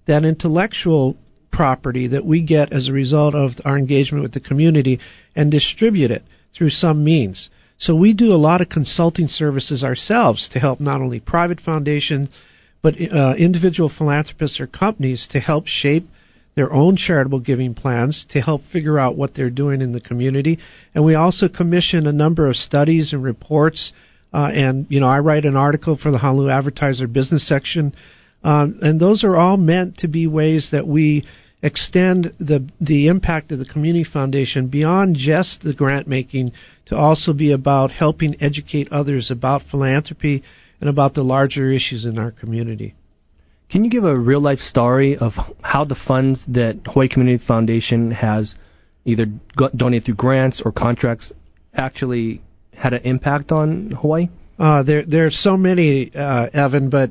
that 0.05 0.25
intellectual 0.25 1.17
property 1.51 2.07
that 2.07 2.25
we 2.25 2.41
get 2.41 2.73
as 2.73 2.87
a 2.87 2.93
result 2.93 3.33
of 3.33 3.61
our 3.63 3.77
engagement 3.77 4.21
with 4.21 4.33
the 4.33 4.39
community 4.39 4.99
and 5.35 5.51
distribute 5.51 6.11
it 6.11 6.23
through 6.53 6.69
some 6.69 7.03
means. 7.03 7.49
So 7.77 7.95
we 7.95 8.13
do 8.13 8.33
a 8.33 8.37
lot 8.37 8.61
of 8.61 8.69
consulting 8.69 9.27
services 9.27 9.83
ourselves 9.83 10.47
to 10.49 10.59
help 10.59 10.79
not 10.79 11.01
only 11.01 11.19
private 11.19 11.59
foundations, 11.59 12.29
but 12.81 12.99
uh, 13.01 13.35
individual 13.37 13.89
philanthropists 13.89 14.59
or 14.59 14.67
companies 14.67 15.27
to 15.27 15.39
help 15.39 15.67
shape 15.67 16.07
their 16.55 16.71
own 16.71 16.95
charitable 16.95 17.39
giving 17.39 17.73
plans 17.73 18.23
to 18.25 18.41
help 18.41 18.63
figure 18.63 18.97
out 18.97 19.17
what 19.17 19.33
they're 19.33 19.49
doing 19.49 19.81
in 19.81 19.91
the 19.91 19.99
community. 19.99 20.57
And 20.93 21.03
we 21.03 21.15
also 21.15 21.49
commission 21.49 22.07
a 22.07 22.13
number 22.13 22.47
of 22.47 22.57
studies 22.57 23.11
and 23.11 23.23
reports. 23.23 23.91
Uh, 24.33 24.51
and, 24.53 24.85
you 24.89 24.99
know, 24.99 25.07
I 25.09 25.19
write 25.19 25.45
an 25.45 25.57
article 25.57 25.95
for 25.95 26.11
the 26.11 26.19
Honolulu 26.19 26.49
Advertiser 26.49 27.07
business 27.07 27.43
section. 27.43 27.93
Um, 28.45 28.77
and 28.83 28.99
those 28.99 29.23
are 29.23 29.35
all 29.35 29.57
meant 29.57 29.97
to 29.97 30.07
be 30.07 30.27
ways 30.27 30.69
that 30.69 30.87
we 30.87 31.25
extend 31.63 32.25
the 32.37 32.63
the 32.79 33.07
impact 33.07 33.51
of 33.51 33.57
the 33.57 33.65
community 33.65 34.03
foundation 34.03 34.67
beyond 34.67 35.15
just 35.15 35.61
the 35.61 35.73
grant 35.73 36.07
making 36.07 36.51
to 36.85 36.95
also 36.95 37.33
be 37.33 37.51
about 37.51 37.91
helping 37.91 38.35
educate 38.39 38.87
others 38.91 39.31
about 39.31 39.63
philanthropy 39.63 40.43
and 40.79 40.87
about 40.87 41.15
the 41.15 41.23
larger 41.23 41.71
issues 41.71 42.05
in 42.05 42.19
our 42.19 42.29
community. 42.29 42.93
Can 43.67 43.83
you 43.83 43.89
give 43.89 44.03
a 44.05 44.15
real 44.15 44.39
life 44.39 44.61
story 44.61 45.17
of 45.17 45.55
how 45.63 45.83
the 45.83 45.95
funds 45.95 46.45
that 46.45 46.75
Hawaii 46.85 47.07
Community 47.07 47.39
Foundation 47.39 48.11
has 48.11 48.59
either 49.05 49.25
donated 49.75 50.03
through 50.03 50.15
grants 50.15 50.61
or 50.61 50.71
contracts 50.71 51.33
actually 51.73 52.43
had 52.75 52.93
an 52.93 53.01
impact 53.01 53.51
on 53.51 53.89
Hawaii? 53.89 54.29
Uh, 54.59 54.83
there, 54.83 55.01
there 55.01 55.25
are 55.25 55.31
so 55.31 55.57
many, 55.57 56.13
uh, 56.13 56.49
Evan, 56.53 56.91
but 56.91 57.09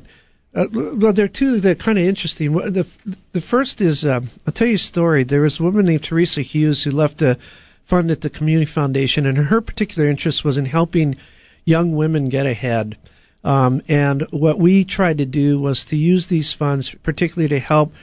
uh, 0.55 0.67
well, 0.71 1.11
there 1.11 1.25
are 1.25 1.29
two 1.29 1.59
that 1.59 1.71
are 1.71 1.75
kind 1.83 1.99
of 1.99 2.05
interesting. 2.05 2.53
The 2.53 2.87
the 3.33 3.41
first 3.41 3.81
is 3.81 4.05
uh, 4.05 4.21
I'll 4.47 4.53
tell 4.53 4.67
you 4.67 4.75
a 4.75 4.79
story. 4.79 5.23
There 5.23 5.41
was 5.41 5.59
a 5.59 5.63
woman 5.63 5.85
named 5.85 6.03
Teresa 6.03 6.41
Hughes 6.41 6.83
who 6.83 6.91
left 6.91 7.21
a 7.21 7.37
fund 7.83 8.09
at 8.09 8.21
the 8.21 8.29
Community 8.29 8.65
Foundation, 8.65 9.25
and 9.25 9.37
her 9.37 9.59
particular 9.59 10.07
interest 10.09 10.45
was 10.45 10.57
in 10.57 10.65
helping 10.65 11.17
young 11.65 11.95
women 11.95 12.29
get 12.29 12.45
ahead. 12.45 12.97
Um, 13.43 13.81
and 13.87 14.25
what 14.31 14.57
we 14.57 14.85
tried 14.85 15.17
to 15.19 15.25
do 15.25 15.59
was 15.59 15.85
to 15.85 15.95
use 15.95 16.27
these 16.27 16.53
funds, 16.53 16.95
particularly 17.03 17.49
to 17.49 17.59
help 17.59 17.93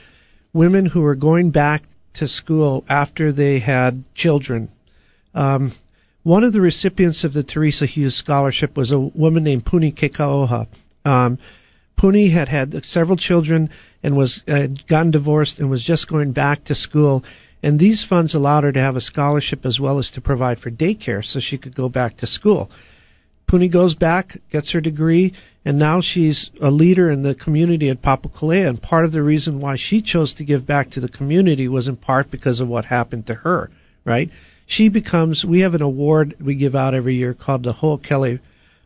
women 0.53 0.87
who 0.87 1.01
were 1.01 1.15
going 1.15 1.49
back 1.49 1.83
to 2.13 2.27
school 2.27 2.85
after 2.87 3.31
they 3.31 3.59
had 3.59 4.03
children. 4.13 4.69
Um, 5.33 5.73
one 6.21 6.43
of 6.43 6.53
the 6.53 6.61
recipients 6.61 7.23
of 7.23 7.33
the 7.33 7.43
Teresa 7.43 7.85
Hughes 7.85 8.15
Scholarship 8.15 8.77
was 8.77 8.91
a 8.91 8.99
woman 8.99 9.43
named 9.43 9.65
Puni 9.65 9.91
Kekauoha. 9.91 10.67
Um, 11.03 11.37
Puni 11.95 12.29
had 12.29 12.49
had 12.49 12.85
several 12.85 13.17
children 13.17 13.69
and 14.01 14.17
was 14.17 14.43
uh, 14.47 14.67
gotten 14.87 15.11
divorced 15.11 15.59
and 15.59 15.69
was 15.69 15.83
just 15.83 16.07
going 16.07 16.31
back 16.31 16.63
to 16.65 16.75
school. 16.75 17.23
And 17.61 17.79
these 17.79 18.03
funds 18.03 18.33
allowed 18.33 18.65
her 18.65 18.71
to 18.73 18.79
have 18.79 18.97
a 18.97 19.01
scholarship 19.01 19.65
as 19.65 19.79
well 19.79 19.97
as 19.97 20.11
to 20.11 20.21
provide 20.21 20.59
for 20.59 20.69
daycare 20.69 21.23
so 21.23 21.39
she 21.39 21.57
could 21.57 21.75
go 21.75 21.87
back 21.87 22.17
to 22.17 22.27
school. 22.27 22.69
Puni 23.47 23.67
goes 23.67 23.95
back, 23.95 24.37
gets 24.49 24.71
her 24.71 24.81
degree, 24.81 25.33
and 25.63 25.79
now 25.79 26.01
she's 26.01 26.49
a 26.59 26.71
leader 26.71 27.09
in 27.09 27.23
the 27.23 27.35
community 27.35 27.89
at 27.89 28.01
Papakolea. 28.01 28.67
And 28.67 28.81
part 28.81 29.05
of 29.05 29.13
the 29.13 29.23
reason 29.23 29.59
why 29.59 29.75
she 29.75 30.01
chose 30.01 30.33
to 30.33 30.43
give 30.43 30.65
back 30.65 30.89
to 30.91 30.99
the 30.99 31.07
community 31.07 31.67
was 31.67 31.87
in 31.87 31.95
part 31.95 32.29
because 32.31 32.59
of 32.59 32.67
what 32.67 32.85
happened 32.85 33.27
to 33.27 33.35
her, 33.35 33.69
right? 34.03 34.29
She 34.65 34.89
becomes, 34.89 35.45
we 35.45 35.61
have 35.61 35.73
an 35.73 35.81
award 35.81 36.35
we 36.39 36.55
give 36.55 36.75
out 36.75 36.93
every 36.93 37.15
year 37.15 37.33
called 37.33 37.63
the 37.63 37.73
Ho'okele 37.73 38.39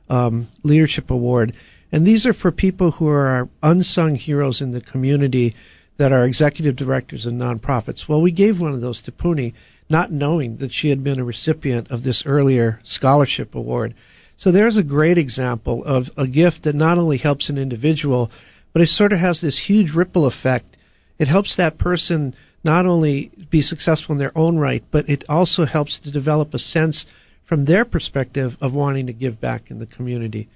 um, 0.10 0.48
Leadership 0.64 1.10
Award 1.10 1.54
and 1.92 2.06
these 2.06 2.26
are 2.26 2.34
for 2.34 2.52
people 2.52 2.92
who 2.92 3.08
are 3.08 3.50
unsung 3.64 4.16
heroes 4.16 4.62
in 4.62 4.72
the 4.72 4.82
community 4.82 5.56
that 5.98 6.12
are 6.12 6.26
executive 6.26 6.76
directors 6.76 7.26
of 7.26 7.34
nonprofits. 7.34 8.08
Well, 8.08 8.22
we 8.22 8.32
gave 8.32 8.60
one 8.60 8.74
of 8.74 8.82
those 8.82 9.02
to 9.04 9.12
Puni, 9.12 9.54
not 9.90 10.12
knowing 10.12 10.58
that 10.58 10.74
she 10.74 10.90
had 10.90 11.04
been 11.04 11.20
a 11.20 11.26
recipient 11.26 11.90
of 11.90 12.04
this 12.04 12.26
earlier 12.26 12.80
scholarship 12.84 13.56
award. 13.56 13.94
So 14.38 14.52
there's 14.52 14.78
a 14.78 14.84
great 14.84 15.18
example 15.18 15.84
of 15.86 16.12
a 16.16 16.28
gift 16.28 16.64
that 16.64 16.76
not 16.76 16.98
only 16.98 17.18
helps 17.18 17.50
an 17.50 17.58
individual, 17.58 18.30
but 18.74 18.82
it 18.82 18.88
sort 18.88 19.12
of 19.12 19.20
has 19.20 19.42
this 19.42 19.58
huge 19.58 19.92
ripple 19.92 20.26
effect. 20.26 20.78
It 21.18 21.28
helps 21.28 21.56
that 21.56 21.80
person 21.80 22.36
not 22.64 22.86
only 22.86 23.32
be 23.50 23.62
successful 23.62 24.14
in 24.14 24.20
their 24.20 24.38
own 24.38 24.60
right, 24.60 24.84
but 24.92 25.10
it 25.10 25.24
also 25.28 25.66
helps 25.66 25.98
to 26.00 26.12
develop 26.12 26.54
a 26.54 26.60
sense 26.60 27.08
from 27.44 27.66
their 27.66 27.86
perspective 27.86 28.58
of 28.62 28.76
wanting 28.76 29.08
to 29.08 29.14
give 29.14 29.40
back 29.42 29.72
in 29.72 29.80
the 29.80 29.86
community. 29.86 30.48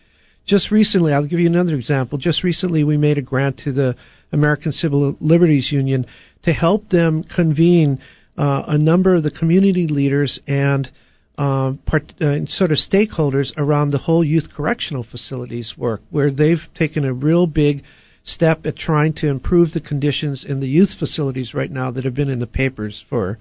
Just 0.51 0.69
recently, 0.69 1.13
I'll 1.13 1.23
give 1.23 1.39
you 1.39 1.47
another 1.47 1.77
example. 1.77 2.17
Just 2.17 2.43
recently, 2.43 2.83
we 2.83 2.97
made 2.97 3.17
a 3.17 3.21
grant 3.21 3.55
to 3.59 3.71
the 3.71 3.95
American 4.33 4.73
Civil 4.73 5.15
Liberties 5.21 5.71
Union 5.71 6.05
to 6.41 6.51
help 6.51 6.89
them 6.89 7.23
convene 7.23 7.99
uh, 8.37 8.65
a 8.67 8.77
number 8.77 9.15
of 9.15 9.23
the 9.23 9.31
community 9.31 9.87
leaders 9.87 10.41
and 10.47 10.91
uh, 11.37 11.75
part, 11.85 12.21
uh, 12.21 12.45
sort 12.47 12.73
of 12.73 12.79
stakeholders 12.79 13.53
around 13.55 13.91
the 13.91 13.99
whole 13.99 14.25
youth 14.25 14.51
correctional 14.51 15.03
facilities 15.03 15.77
work, 15.77 16.01
where 16.09 16.29
they've 16.29 16.69
taken 16.73 17.05
a 17.05 17.13
real 17.13 17.47
big 17.47 17.81
step 18.25 18.65
at 18.65 18.75
trying 18.75 19.13
to 19.13 19.29
improve 19.29 19.71
the 19.71 19.79
conditions 19.79 20.43
in 20.43 20.59
the 20.59 20.67
youth 20.67 20.93
facilities 20.93 21.53
right 21.53 21.71
now 21.71 21.89
that 21.91 22.03
have 22.03 22.13
been 22.13 22.29
in 22.29 22.39
the 22.39 22.45
papers 22.45 22.99
for 22.99 23.39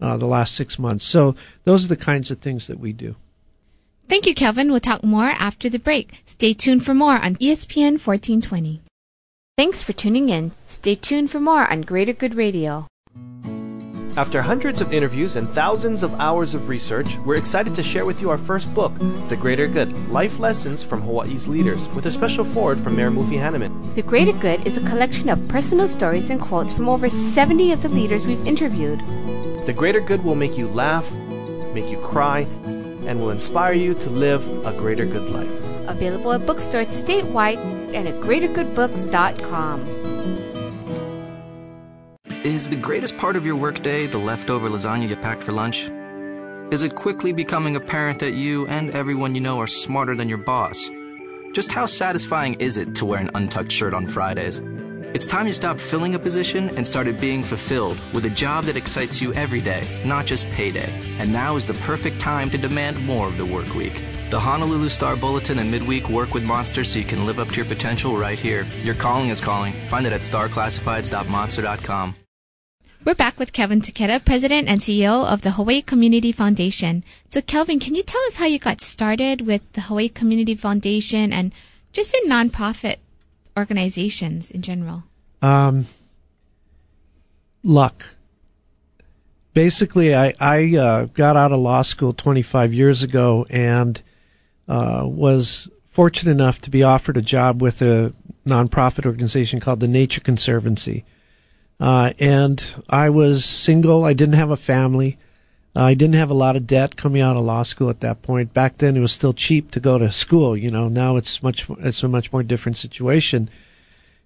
uh, 0.00 0.16
the 0.16 0.26
last 0.26 0.54
six 0.54 0.78
months. 0.78 1.04
So 1.04 1.34
those 1.64 1.84
are 1.84 1.88
the 1.88 1.96
kinds 1.96 2.30
of 2.30 2.38
things 2.38 2.68
that 2.68 2.78
we 2.78 2.92
do. 2.92 3.16
Thank 4.08 4.26
you, 4.26 4.34
Kelvin. 4.34 4.70
We'll 4.70 4.80
talk 4.80 5.02
more 5.02 5.32
after 5.38 5.68
the 5.68 5.78
break. 5.78 6.22
Stay 6.26 6.52
tuned 6.52 6.84
for 6.84 6.94
more 6.94 7.16
on 7.16 7.36
ESPN 7.36 7.98
1420. 7.98 8.80
Thanks 9.56 9.82
for 9.82 9.92
tuning 9.92 10.28
in. 10.28 10.52
Stay 10.66 10.94
tuned 10.94 11.30
for 11.30 11.40
more 11.40 11.70
on 11.70 11.82
Greater 11.82 12.12
Good 12.12 12.34
Radio. 12.34 12.86
After 14.14 14.42
hundreds 14.42 14.82
of 14.82 14.92
interviews 14.92 15.36
and 15.36 15.48
thousands 15.48 16.02
of 16.02 16.12
hours 16.20 16.52
of 16.52 16.68
research, 16.68 17.16
we're 17.24 17.36
excited 17.36 17.74
to 17.74 17.82
share 17.82 18.04
with 18.04 18.20
you 18.20 18.28
our 18.28 18.36
first 18.36 18.72
book, 18.74 18.92
The 19.28 19.38
Greater 19.38 19.66
Good 19.66 19.90
Life 20.10 20.38
Lessons 20.38 20.82
from 20.82 21.00
Hawaii's 21.00 21.48
Leaders, 21.48 21.88
with 21.90 22.04
a 22.04 22.12
special 22.12 22.44
foreword 22.44 22.78
from 22.78 22.94
Mayor 22.94 23.10
Mufi 23.10 23.38
Hannemann. 23.38 23.94
The 23.94 24.02
Greater 24.02 24.34
Good 24.34 24.66
is 24.66 24.76
a 24.76 24.84
collection 24.86 25.30
of 25.30 25.48
personal 25.48 25.88
stories 25.88 26.28
and 26.28 26.38
quotes 26.38 26.74
from 26.74 26.90
over 26.90 27.08
70 27.08 27.72
of 27.72 27.82
the 27.82 27.88
leaders 27.88 28.26
we've 28.26 28.46
interviewed. 28.46 29.00
The 29.64 29.74
Greater 29.74 30.00
Good 30.00 30.22
will 30.22 30.34
make 30.34 30.58
you 30.58 30.68
laugh, 30.68 31.10
make 31.72 31.90
you 31.90 31.96
cry, 31.98 32.44
and 33.06 33.20
will 33.20 33.30
inspire 33.30 33.72
you 33.72 33.94
to 33.94 34.10
live 34.10 34.46
a 34.66 34.72
greater 34.72 35.06
good 35.06 35.28
life. 35.30 35.50
Available 35.88 36.32
at 36.32 36.46
bookstores 36.46 36.88
statewide 36.88 37.58
and 37.94 38.08
at 38.08 38.14
greatergoodbooks.com. 38.16 39.80
Is 42.44 42.68
the 42.68 42.76
greatest 42.76 43.16
part 43.18 43.36
of 43.36 43.46
your 43.46 43.56
workday 43.56 44.06
the 44.06 44.18
leftover 44.18 44.68
lasagna 44.68 45.08
you 45.08 45.16
packed 45.16 45.44
for 45.44 45.52
lunch? 45.52 45.90
Is 46.72 46.82
it 46.82 46.94
quickly 46.94 47.32
becoming 47.32 47.76
apparent 47.76 48.18
that 48.20 48.32
you 48.32 48.66
and 48.66 48.90
everyone 48.92 49.34
you 49.34 49.40
know 49.40 49.60
are 49.60 49.66
smarter 49.66 50.16
than 50.16 50.28
your 50.28 50.38
boss? 50.38 50.90
Just 51.52 51.70
how 51.70 51.84
satisfying 51.86 52.54
is 52.54 52.78
it 52.78 52.94
to 52.96 53.04
wear 53.04 53.20
an 53.20 53.30
untucked 53.34 53.70
shirt 53.70 53.92
on 53.92 54.06
Fridays? 54.06 54.60
It's 55.14 55.26
time 55.26 55.46
you 55.46 55.52
stopped 55.52 55.78
filling 55.78 56.14
a 56.14 56.18
position 56.18 56.70
and 56.70 56.86
started 56.86 57.20
being 57.20 57.42
fulfilled 57.42 58.00
with 58.14 58.24
a 58.24 58.30
job 58.30 58.64
that 58.64 58.78
excites 58.78 59.20
you 59.20 59.34
every 59.34 59.60
day, 59.60 59.86
not 60.06 60.24
just 60.24 60.48
payday. 60.52 60.90
And 61.18 61.30
now 61.30 61.56
is 61.56 61.66
the 61.66 61.74
perfect 61.74 62.18
time 62.18 62.48
to 62.48 62.56
demand 62.56 62.98
more 63.04 63.26
of 63.26 63.36
the 63.36 63.44
work 63.44 63.74
week. 63.74 64.00
The 64.30 64.40
Honolulu 64.40 64.88
Star 64.88 65.14
Bulletin 65.14 65.58
and 65.58 65.70
Midweek 65.70 66.08
work 66.08 66.32
with 66.32 66.44
Monster 66.44 66.82
so 66.82 66.98
you 66.98 67.04
can 67.04 67.26
live 67.26 67.38
up 67.38 67.48
to 67.48 67.56
your 67.56 67.66
potential 67.66 68.16
right 68.16 68.38
here. 68.38 68.66
Your 68.80 68.94
calling 68.94 69.28
is 69.28 69.38
calling. 69.38 69.74
Find 69.90 70.06
it 70.06 70.14
at 70.14 70.22
starclassifieds.monster.com. 70.22 72.14
We're 73.04 73.14
back 73.14 73.38
with 73.38 73.52
Kelvin 73.52 73.82
Taketa, 73.82 74.24
President 74.24 74.66
and 74.66 74.80
CEO 74.80 75.26
of 75.26 75.42
the 75.42 75.50
Hawaii 75.50 75.82
Community 75.82 76.32
Foundation. 76.32 77.04
So, 77.28 77.42
Kelvin, 77.42 77.80
can 77.80 77.94
you 77.94 78.02
tell 78.02 78.22
us 78.28 78.38
how 78.38 78.46
you 78.46 78.58
got 78.58 78.80
started 78.80 79.42
with 79.42 79.60
the 79.74 79.82
Hawaii 79.82 80.08
Community 80.08 80.54
Foundation 80.54 81.34
and 81.34 81.52
just 81.92 82.14
in 82.14 82.30
nonprofit 82.30 82.96
organizations 83.56 84.50
in 84.50 84.62
general? 84.62 85.04
Um, 85.40 85.86
luck. 87.62 88.14
Basically, 89.54 90.14
I, 90.14 90.34
I 90.40 90.76
uh, 90.76 91.04
got 91.06 91.36
out 91.36 91.52
of 91.52 91.60
law 91.60 91.82
school 91.82 92.12
25 92.12 92.72
years 92.72 93.02
ago 93.02 93.46
and 93.50 94.00
uh, 94.68 95.02
was 95.04 95.68
fortunate 95.84 96.32
enough 96.32 96.60
to 96.62 96.70
be 96.70 96.82
offered 96.82 97.16
a 97.18 97.22
job 97.22 97.60
with 97.60 97.82
a 97.82 98.14
nonprofit 98.46 99.04
organization 99.04 99.60
called 99.60 99.80
the 99.80 99.88
Nature 99.88 100.22
Conservancy. 100.22 101.04
Uh, 101.78 102.12
and 102.18 102.74
I 102.88 103.10
was 103.10 103.44
single. 103.44 104.04
I 104.04 104.14
didn't 104.14 104.36
have 104.36 104.50
a 104.50 104.56
family. 104.56 105.18
I 105.74 105.94
didn't 105.94 106.16
have 106.16 106.30
a 106.30 106.34
lot 106.34 106.56
of 106.56 106.66
debt 106.66 106.96
coming 106.96 107.22
out 107.22 107.36
of 107.36 107.44
law 107.44 107.62
school 107.62 107.88
at 107.88 108.00
that 108.00 108.20
point. 108.20 108.52
Back 108.52 108.78
then, 108.78 108.96
it 108.96 109.00
was 109.00 109.12
still 109.12 109.32
cheap 109.32 109.70
to 109.70 109.80
go 109.80 109.96
to 109.98 110.12
school. 110.12 110.56
You 110.56 110.70
know, 110.70 110.88
now 110.88 111.16
it's 111.16 111.42
much 111.42 111.66
it's 111.78 112.02
a 112.02 112.08
much 112.08 112.32
more 112.32 112.42
different 112.42 112.76
situation. 112.76 113.48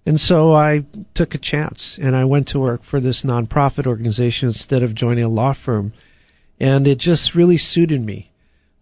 And 0.05 0.19
so 0.19 0.53
I 0.53 0.85
took 1.13 1.35
a 1.35 1.37
chance 1.37 1.97
and 1.97 2.15
I 2.15 2.25
went 2.25 2.47
to 2.49 2.59
work 2.59 2.81
for 2.83 2.99
this 2.99 3.23
nonprofit 3.23 3.85
organization 3.85 4.47
instead 4.47 4.81
of 4.83 4.95
joining 4.95 5.25
a 5.25 5.29
law 5.29 5.53
firm. 5.53 5.93
And 6.59 6.87
it 6.87 6.97
just 6.97 7.35
really 7.35 7.57
suited 7.57 8.01
me. 8.01 8.29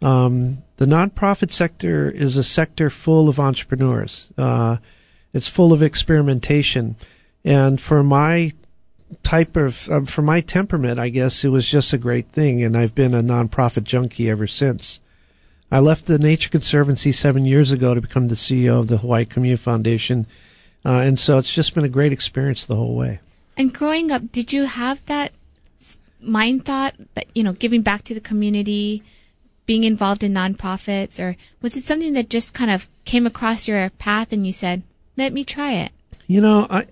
Um, 0.02 0.60
the 0.78 0.86
nonprofit 0.86 1.52
sector 1.52 2.12
is 2.12 2.38
a 2.38 2.44
sector 2.44 2.90
full 2.90 3.28
of 3.28 3.40
entrepreneurs. 3.40 4.30
Uh, 4.38 4.78
it's 5.34 5.48
full 5.48 5.74
of 5.74 5.82
experimentation. 5.82 6.96
And 7.44 7.82
for 7.82 8.04
my 8.04 8.54
type 9.24 9.56
of, 9.56 9.90
uh, 9.90 10.02
for 10.06 10.22
my 10.22 10.42
temperament, 10.42 11.00
I 11.00 11.10
guess 11.10 11.44
it 11.44 11.50
was 11.50 11.70
just 11.70 11.94
a 11.94 11.98
great 11.98 12.30
thing. 12.30 12.64
And 12.64 12.78
I've 12.78 12.96
been 12.96 13.14
a 13.14 13.22
nonprofit 13.22 13.84
junkie 13.84 14.30
ever 14.30 14.48
since. 14.48 15.00
I 15.72 15.80
left 15.80 16.06
the 16.06 16.20
Nature 16.20 16.50
Conservancy 16.50 17.12
seven 17.12 17.46
years 17.46 17.72
ago 17.72 17.96
to 17.96 18.02
become 18.02 18.28
the 18.28 18.36
CEO 18.36 18.80
of 18.80 18.88
the 18.88 18.98
Hawaii 18.98 19.26
Community 19.26 19.62
Foundation 19.62 20.28
uh, 20.86 21.00
and 21.00 21.20
so 21.20 21.40
it's 21.40 21.54
just 21.54 21.74
been 21.74 21.84
a 21.84 21.90
great 21.90 22.12
experience 22.12 22.66
the 22.66 22.76
whole 22.76 22.96
way. 22.96 23.20
And 23.58 23.74
growing 23.74 24.12
up, 24.12 24.32
did 24.32 24.54
you 24.54 24.66
have 24.66 25.04
that 25.08 25.32
mind 26.22 26.66
thought 26.66 26.94
that, 27.16 27.26
you 27.34 27.44
know, 27.44 27.54
giving 27.54 27.82
back 27.82 28.04
to 28.04 28.14
the 28.14 28.22
community, 28.22 29.02
being 29.66 29.84
involved 29.84 30.24
in 30.24 30.34
nonprofits, 30.34 31.20
or 31.20 31.36
was 31.62 31.76
it 31.76 31.86
something 31.86 32.14
that 32.14 32.30
just 32.30 32.54
kind 32.54 32.70
of 32.70 32.88
came 33.04 33.26
across 33.26 33.68
your 33.68 33.90
path 33.92 34.32
and 34.32 34.46
you 34.46 34.54
said, 34.54 34.84
let 35.18 35.34
me 35.34 35.44
try 35.44 35.72
it? 35.72 35.92
You 36.28 36.42
know, 36.42 36.68
I, 36.70 36.86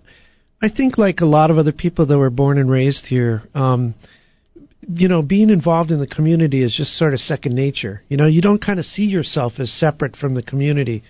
I 0.63 0.69
think 0.69 0.97
like 0.97 1.21
a 1.21 1.25
lot 1.25 1.51
of 1.51 1.59
other 1.59 1.71
people 1.71 2.05
that 2.07 2.17
were 2.17 2.31
born 2.31 2.57
and 2.57 2.71
raised 2.71 3.07
here, 3.07 3.43
um, 3.53 3.93
you 4.89 5.07
know, 5.07 5.21
being 5.21 5.49
involved 5.51 5.91
in 5.91 5.99
the 5.99 6.07
community 6.07 6.61
is 6.61 6.75
just 6.75 6.95
sort 6.95 7.13
of 7.13 7.21
second 7.21 7.53
nature. 7.53 8.01
You 8.09 8.17
know, 8.17 8.25
you 8.25 8.41
don't 8.41 8.61
kind 8.61 8.79
of 8.79 8.85
see 8.85 9.05
yourself 9.05 9.59
as 9.59 9.71
separate 9.71 10.15
from 10.15 10.33
the 10.33 10.41
community 10.41 11.03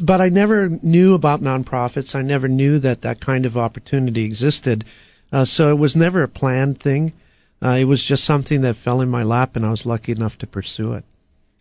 but 0.00 0.20
I 0.20 0.28
never 0.28 0.68
knew 0.68 1.14
about 1.14 1.40
nonprofits. 1.40 2.14
I 2.14 2.22
never 2.22 2.48
knew 2.48 2.78
that 2.80 3.02
that 3.02 3.20
kind 3.20 3.46
of 3.46 3.56
opportunity 3.56 4.24
existed. 4.24 4.84
Uh, 5.32 5.44
so 5.44 5.70
it 5.70 5.78
was 5.78 5.96
never 5.96 6.22
a 6.22 6.28
planned 6.28 6.80
thing. 6.80 7.14
Uh, 7.62 7.70
it 7.80 7.84
was 7.84 8.02
just 8.02 8.24
something 8.24 8.60
that 8.62 8.76
fell 8.76 9.00
in 9.00 9.08
my 9.08 9.22
lap, 9.22 9.56
and 9.56 9.64
I 9.64 9.70
was 9.70 9.86
lucky 9.86 10.12
enough 10.12 10.38
to 10.38 10.46
pursue 10.46 10.92
it. 10.92 11.04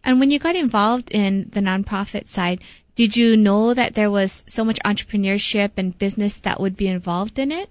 And 0.06 0.20
when 0.20 0.30
you 0.32 0.38
got 0.38 0.56
involved 0.56 1.10
in 1.12 1.50
the 1.50 1.60
nonprofit 1.60 2.28
side, 2.28 2.62
did 2.94 3.18
you 3.18 3.36
know 3.36 3.74
that 3.74 3.96
there 3.96 4.12
was 4.12 4.44
so 4.48 4.64
much 4.64 4.80
entrepreneurship 4.86 5.72
and 5.76 5.98
business 5.98 6.40
that 6.40 6.62
would 6.62 6.78
be 6.78 6.88
involved 6.88 7.40
in 7.40 7.52
it? 7.52 7.70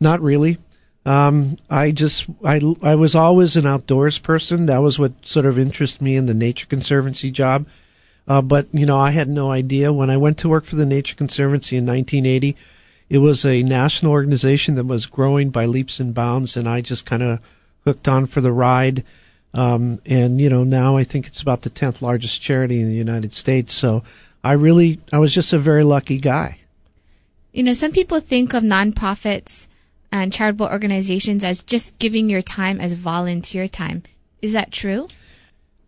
Not 0.00 0.20
really. 0.20 0.58
Um, 1.04 1.56
I 1.70 1.90
just 1.90 2.26
I 2.44 2.60
I 2.82 2.94
was 2.94 3.14
always 3.14 3.56
an 3.56 3.66
outdoors 3.66 4.18
person. 4.18 4.66
That 4.66 4.82
was 4.82 4.98
what 4.98 5.24
sort 5.24 5.46
of 5.46 5.58
interested 5.58 6.02
me 6.02 6.16
in 6.16 6.26
the 6.26 6.34
Nature 6.34 6.66
Conservancy 6.66 7.30
job. 7.30 7.66
Uh, 8.26 8.42
but 8.42 8.66
you 8.72 8.84
know, 8.84 8.98
I 8.98 9.12
had 9.12 9.28
no 9.28 9.50
idea 9.50 9.92
when 9.92 10.10
I 10.10 10.16
went 10.16 10.38
to 10.38 10.48
work 10.48 10.64
for 10.64 10.76
the 10.76 10.84
Nature 10.84 11.14
Conservancy 11.14 11.76
in 11.76 11.86
1980. 11.86 12.56
It 13.08 13.18
was 13.18 13.44
a 13.44 13.62
national 13.62 14.12
organization 14.12 14.74
that 14.74 14.86
was 14.86 15.06
growing 15.06 15.50
by 15.50 15.64
leaps 15.64 15.98
and 15.98 16.12
bounds, 16.12 16.56
and 16.56 16.68
I 16.68 16.82
just 16.82 17.06
kind 17.06 17.22
of 17.22 17.40
hooked 17.84 18.06
on 18.06 18.26
for 18.26 18.40
the 18.40 18.52
ride. 18.52 19.02
Um, 19.58 20.00
and 20.06 20.40
you 20.40 20.48
know, 20.48 20.62
now 20.62 20.96
I 20.96 21.02
think 21.02 21.26
it's 21.26 21.42
about 21.42 21.62
the 21.62 21.70
10th 21.70 22.00
largest 22.00 22.40
charity 22.40 22.80
in 22.80 22.88
the 22.88 22.94
United 22.94 23.34
States. 23.34 23.74
So 23.74 24.04
I 24.44 24.52
really, 24.52 25.00
I 25.12 25.18
was 25.18 25.34
just 25.34 25.52
a 25.52 25.58
very 25.58 25.82
lucky 25.82 26.20
guy. 26.20 26.60
You 27.52 27.64
know, 27.64 27.72
some 27.72 27.90
people 27.90 28.20
think 28.20 28.54
of 28.54 28.62
nonprofits 28.62 29.66
and 30.12 30.32
charitable 30.32 30.68
organizations 30.68 31.42
as 31.42 31.64
just 31.64 31.98
giving 31.98 32.30
your 32.30 32.40
time 32.40 32.80
as 32.80 32.92
volunteer 32.92 33.66
time. 33.66 34.04
Is 34.40 34.52
that 34.52 34.70
true? 34.70 35.08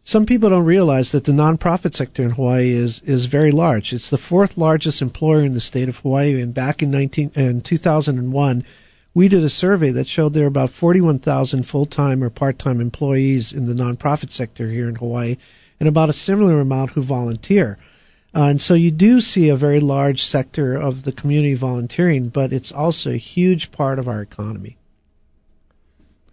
Some 0.02 0.26
people 0.26 0.50
don't 0.50 0.64
realize 0.64 1.12
that 1.12 1.22
the 1.22 1.32
nonprofit 1.32 1.94
sector 1.94 2.24
in 2.24 2.30
Hawaii 2.30 2.70
is, 2.70 3.00
is 3.02 3.26
very 3.26 3.52
large. 3.52 3.92
It's 3.92 4.10
the 4.10 4.18
fourth 4.18 4.58
largest 4.58 5.00
employer 5.00 5.44
in 5.44 5.54
the 5.54 5.60
state 5.60 5.88
of 5.88 5.98
Hawaii. 5.98 6.40
And 6.40 6.52
back 6.52 6.82
in 6.82 6.90
19, 6.90 7.32
in 7.36 7.60
2001, 7.60 8.64
we 9.14 9.28
did 9.28 9.42
a 9.42 9.50
survey 9.50 9.90
that 9.90 10.08
showed 10.08 10.32
there 10.32 10.44
are 10.44 10.48
about 10.48 10.70
41,000 10.70 11.66
full-time 11.66 12.22
or 12.22 12.30
part-time 12.30 12.80
employees 12.80 13.52
in 13.52 13.66
the 13.66 13.74
nonprofit 13.74 14.30
sector 14.30 14.68
here 14.68 14.88
in 14.88 14.96
Hawaii 14.96 15.36
and 15.78 15.88
about 15.88 16.10
a 16.10 16.14
similar 16.14 16.60
amount 16.60 16.92
who 16.92 17.02
volunteer. 17.02 17.78
Uh, 18.34 18.44
and 18.44 18.60
so 18.60 18.74
you 18.74 18.90
do 18.90 19.20
see 19.20 19.48
a 19.48 19.56
very 19.56 19.80
large 19.80 20.22
sector 20.22 20.76
of 20.76 21.02
the 21.02 21.12
community 21.12 21.54
volunteering, 21.54 22.28
but 22.28 22.52
it's 22.52 22.70
also 22.70 23.10
a 23.10 23.16
huge 23.16 23.72
part 23.72 23.98
of 23.98 24.06
our 24.06 24.20
economy. 24.20 24.76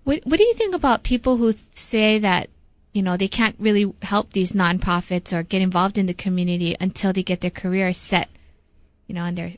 What, 0.04 0.22
what 0.26 0.38
do 0.38 0.44
you 0.44 0.54
think 0.54 0.76
about 0.76 1.04
people 1.04 1.38
who 1.38 1.54
say 1.72 2.20
that 2.20 2.50
you 2.98 3.04
know, 3.04 3.16
they 3.16 3.28
can't 3.28 3.56
really 3.60 3.94
help 4.02 4.32
these 4.34 4.54
nonprofits 4.54 5.32
or 5.32 5.44
get 5.44 5.62
involved 5.62 6.00
in 6.00 6.08
the 6.08 6.16
community 6.16 6.76
until 6.80 7.14
they 7.14 7.22
get 7.22 7.42
their 7.42 7.52
career 7.52 7.94
set, 7.94 8.28
you 9.06 9.14
know, 9.14 9.24
and 9.24 9.38
they're 9.38 9.52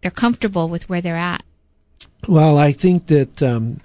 they're 0.00 0.10
comfortable 0.10 0.66
with 0.66 0.88
where 0.88 1.02
they're 1.02 1.14
at. 1.14 1.44
Well, 2.28 2.58
I 2.58 2.72
think 2.72 3.06
that 3.06 3.42
um, 3.42 3.80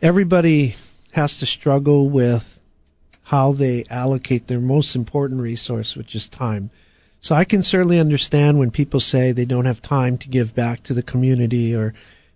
everybody 0.00 0.76
has 1.12 1.38
to 1.38 1.46
struggle 1.46 2.08
with 2.08 2.60
how 3.24 3.52
they 3.52 3.84
allocate 3.90 4.46
their 4.46 4.60
most 4.60 4.94
important 4.94 5.40
resource, 5.40 5.96
which 5.96 6.14
is 6.14 6.28
time. 6.28 6.70
So 7.20 7.34
I 7.34 7.44
can 7.44 7.62
certainly 7.62 7.98
understand 7.98 8.58
when 8.58 8.70
people 8.70 9.00
say 9.00 9.32
they 9.32 9.44
don't 9.44 9.64
have 9.64 9.82
time 9.82 10.16
to 10.18 10.28
give 10.28 10.54
back 10.54 10.82
to 10.84 10.94
the 10.94 11.02
community 11.02 11.74
or 11.74 11.92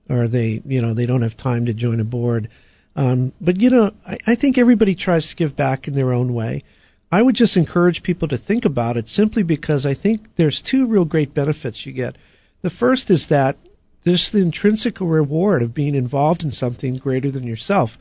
or 0.08 0.26
they, 0.26 0.60
you 0.64 0.82
know, 0.82 0.92
they 0.92 1.06
don't 1.06 1.22
have 1.22 1.36
time 1.36 1.66
to 1.66 1.72
join 1.72 2.00
a 2.00 2.04
board. 2.04 2.48
Um, 2.96 3.32
but 3.40 3.60
you 3.60 3.70
know, 3.70 3.92
I, 4.04 4.18
I 4.26 4.34
think 4.34 4.58
everybody 4.58 4.96
tries 4.96 5.28
to 5.28 5.36
give 5.36 5.54
back 5.54 5.86
in 5.86 5.94
their 5.94 6.12
own 6.12 6.34
way. 6.34 6.64
I 7.12 7.22
would 7.22 7.36
just 7.36 7.56
encourage 7.56 8.02
people 8.02 8.26
to 8.28 8.36
think 8.36 8.64
about 8.64 8.96
it 8.96 9.08
simply 9.08 9.44
because 9.44 9.86
I 9.86 9.94
think 9.94 10.34
there's 10.36 10.60
two 10.60 10.86
real 10.86 11.04
great 11.04 11.34
benefits 11.34 11.86
you 11.86 11.92
get. 11.92 12.16
The 12.62 12.70
first 12.70 13.10
is 13.10 13.28
that 13.28 13.56
there's 14.04 14.30
the 14.30 14.40
intrinsic 14.40 15.00
reward 15.00 15.62
of 15.62 15.74
being 15.74 15.94
involved 15.94 16.42
in 16.42 16.52
something 16.52 16.96
greater 16.96 17.30
than 17.30 17.44
yourself. 17.44 17.98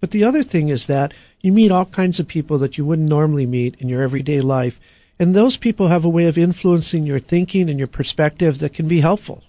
But 0.00 0.12
the 0.12 0.24
other 0.24 0.42
thing 0.42 0.68
is 0.68 0.86
that 0.86 1.12
you 1.40 1.52
meet 1.52 1.70
all 1.72 1.86
kinds 1.86 2.18
of 2.18 2.28
people 2.28 2.58
that 2.58 2.78
you 2.78 2.84
wouldn't 2.84 3.08
normally 3.08 3.46
meet 3.46 3.74
in 3.80 3.88
your 3.88 4.02
everyday 4.02 4.40
life. 4.40 4.80
And 5.18 5.34
those 5.34 5.56
people 5.56 5.88
have 5.88 6.04
a 6.04 6.08
way 6.08 6.26
of 6.26 6.38
influencing 6.38 7.04
your 7.04 7.18
thinking 7.18 7.68
and 7.68 7.78
your 7.78 7.88
perspective 7.88 8.58
that 8.60 8.72
can 8.72 8.88
be 8.88 9.00
helpful. 9.00 9.44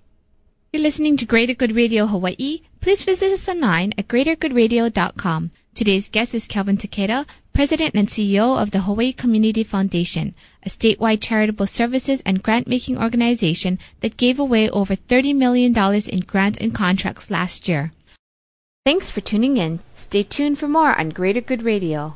You're 0.73 0.83
listening 0.83 1.17
to 1.17 1.25
Greater 1.25 1.53
Good 1.53 1.75
Radio 1.75 2.07
Hawaii. 2.07 2.61
Please 2.81 3.03
visit 3.03 3.31
us 3.31 3.47
online 3.47 3.93
at 3.97 4.07
greatergoodradio.com. 4.07 5.51
Today's 5.73 6.09
guest 6.09 6.33
is 6.33 6.47
Kelvin 6.47 6.77
Taketa, 6.77 7.25
President 7.53 7.95
and 7.95 8.07
CEO 8.07 8.61
of 8.61 8.71
the 8.71 8.81
Hawaii 8.81 9.11
Community 9.13 9.63
Foundation, 9.63 10.33
a 10.63 10.69
statewide 10.69 11.21
charitable 11.21 11.67
services 11.67 12.21
and 12.25 12.41
grant 12.41 12.67
making 12.67 12.97
organization 12.97 13.77
that 13.99 14.17
gave 14.17 14.39
away 14.39 14.69
over 14.69 14.95
$30 14.95 15.35
million 15.35 15.73
in 16.09 16.19
grants 16.21 16.57
and 16.59 16.73
contracts 16.73 17.29
last 17.29 17.67
year. 17.67 17.91
Thanks 18.85 19.11
for 19.11 19.21
tuning 19.21 19.57
in. 19.57 19.79
Stay 19.95 20.23
tuned 20.23 20.57
for 20.57 20.67
more 20.67 20.97
on 20.97 21.09
Greater 21.09 21.41
Good 21.41 21.61
Radio. 21.63 22.15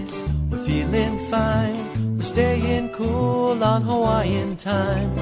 feeling 0.71 1.19
fine. 1.27 2.17
We're 2.17 2.23
staying 2.23 2.89
cool 2.89 3.61
on 3.61 3.81
Hawaiian 3.81 4.55
time. 4.55 5.13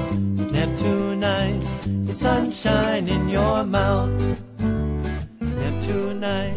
Neptune 0.52 1.24
ice, 1.24 1.68
it's 2.08 2.20
sunshine 2.20 3.08
in 3.08 3.28
your 3.28 3.64
mouth. 3.64 4.38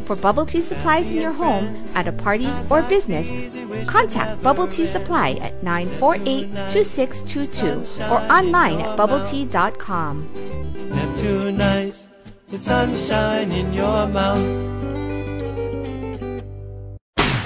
For 0.06 0.16
bubble 0.18 0.46
tea 0.46 0.62
supplies 0.62 1.12
in 1.12 1.20
your 1.20 1.32
home, 1.32 1.76
at 1.96 2.08
a 2.08 2.12
party, 2.12 2.48
or 2.70 2.84
business, 2.84 3.26
contact 3.88 4.44
Bubble 4.44 4.68
Tea 4.68 4.86
Supply 4.86 5.32
at 5.42 5.60
948-2622 5.64 8.12
or 8.12 8.20
online 8.32 8.80
at 8.82 8.96
bubbletea.com. 9.00 10.30
Neptune 10.90 11.60
Ice, 11.62 12.08
the 12.50 12.60
sunshine 12.60 13.52
in 13.52 13.74
your 13.74 14.06
mouth. 14.08 14.93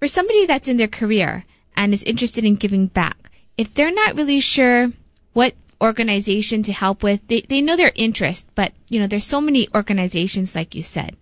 For 0.00 0.08
somebody 0.08 0.46
that's 0.46 0.66
in 0.66 0.78
their 0.78 0.88
career 0.88 1.44
and 1.76 1.92
is 1.92 2.02
interested 2.02 2.44
in 2.44 2.56
giving 2.56 2.86
back, 2.86 3.30
if 3.58 3.74
they're 3.74 3.92
not 3.92 4.16
really 4.16 4.40
sure 4.40 4.92
what 5.34 5.54
organization 5.80 6.62
to 6.64 6.72
help 6.72 7.02
with, 7.02 7.26
they, 7.28 7.42
they 7.42 7.60
know 7.60 7.76
their 7.76 7.92
interest, 7.94 8.48
but 8.54 8.72
you 8.88 8.98
know, 8.98 9.06
there's 9.06 9.26
so 9.26 9.42
many 9.42 9.68
organizations 9.74 10.56
like 10.56 10.74
you 10.74 10.82
said. 10.82 11.16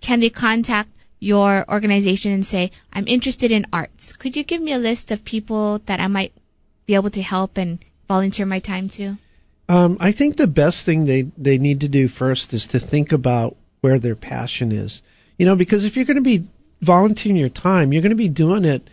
Can 0.00 0.20
they 0.20 0.30
contact 0.30 0.88
your 1.18 1.64
organization 1.68 2.32
and 2.32 2.46
say, 2.46 2.70
I'm 2.92 3.06
interested 3.06 3.50
in 3.50 3.66
arts. 3.72 4.16
Could 4.16 4.36
you 4.36 4.44
give 4.44 4.60
me 4.60 4.72
a 4.72 4.78
list 4.78 5.10
of 5.10 5.24
people 5.24 5.78
that 5.86 6.00
I 6.00 6.06
might 6.06 6.32
be 6.86 6.94
able 6.94 7.10
to 7.10 7.22
help 7.22 7.56
and 7.56 7.78
volunteer 8.08 8.46
my 8.46 8.58
time 8.60 8.88
to? 8.90 9.18
Um, 9.68 9.96
I 10.00 10.12
think 10.12 10.36
the 10.36 10.46
best 10.46 10.84
thing 10.84 11.06
they, 11.06 11.22
they 11.38 11.58
need 11.58 11.80
to 11.80 11.88
do 11.88 12.08
first 12.08 12.52
is 12.52 12.66
to 12.68 12.78
think 12.78 13.12
about 13.12 13.56
where 13.80 13.98
their 13.98 14.16
passion 14.16 14.70
is. 14.70 15.02
You 15.38 15.46
know, 15.46 15.56
because 15.56 15.84
if 15.84 15.96
you're 15.96 16.04
going 16.04 16.16
to 16.16 16.22
be 16.22 16.46
volunteering 16.82 17.36
your 17.36 17.48
time, 17.48 17.92
you're 17.92 18.02
going 18.02 18.10
to 18.10 18.16
be 18.16 18.28
doing 18.28 18.64
it 18.64 18.88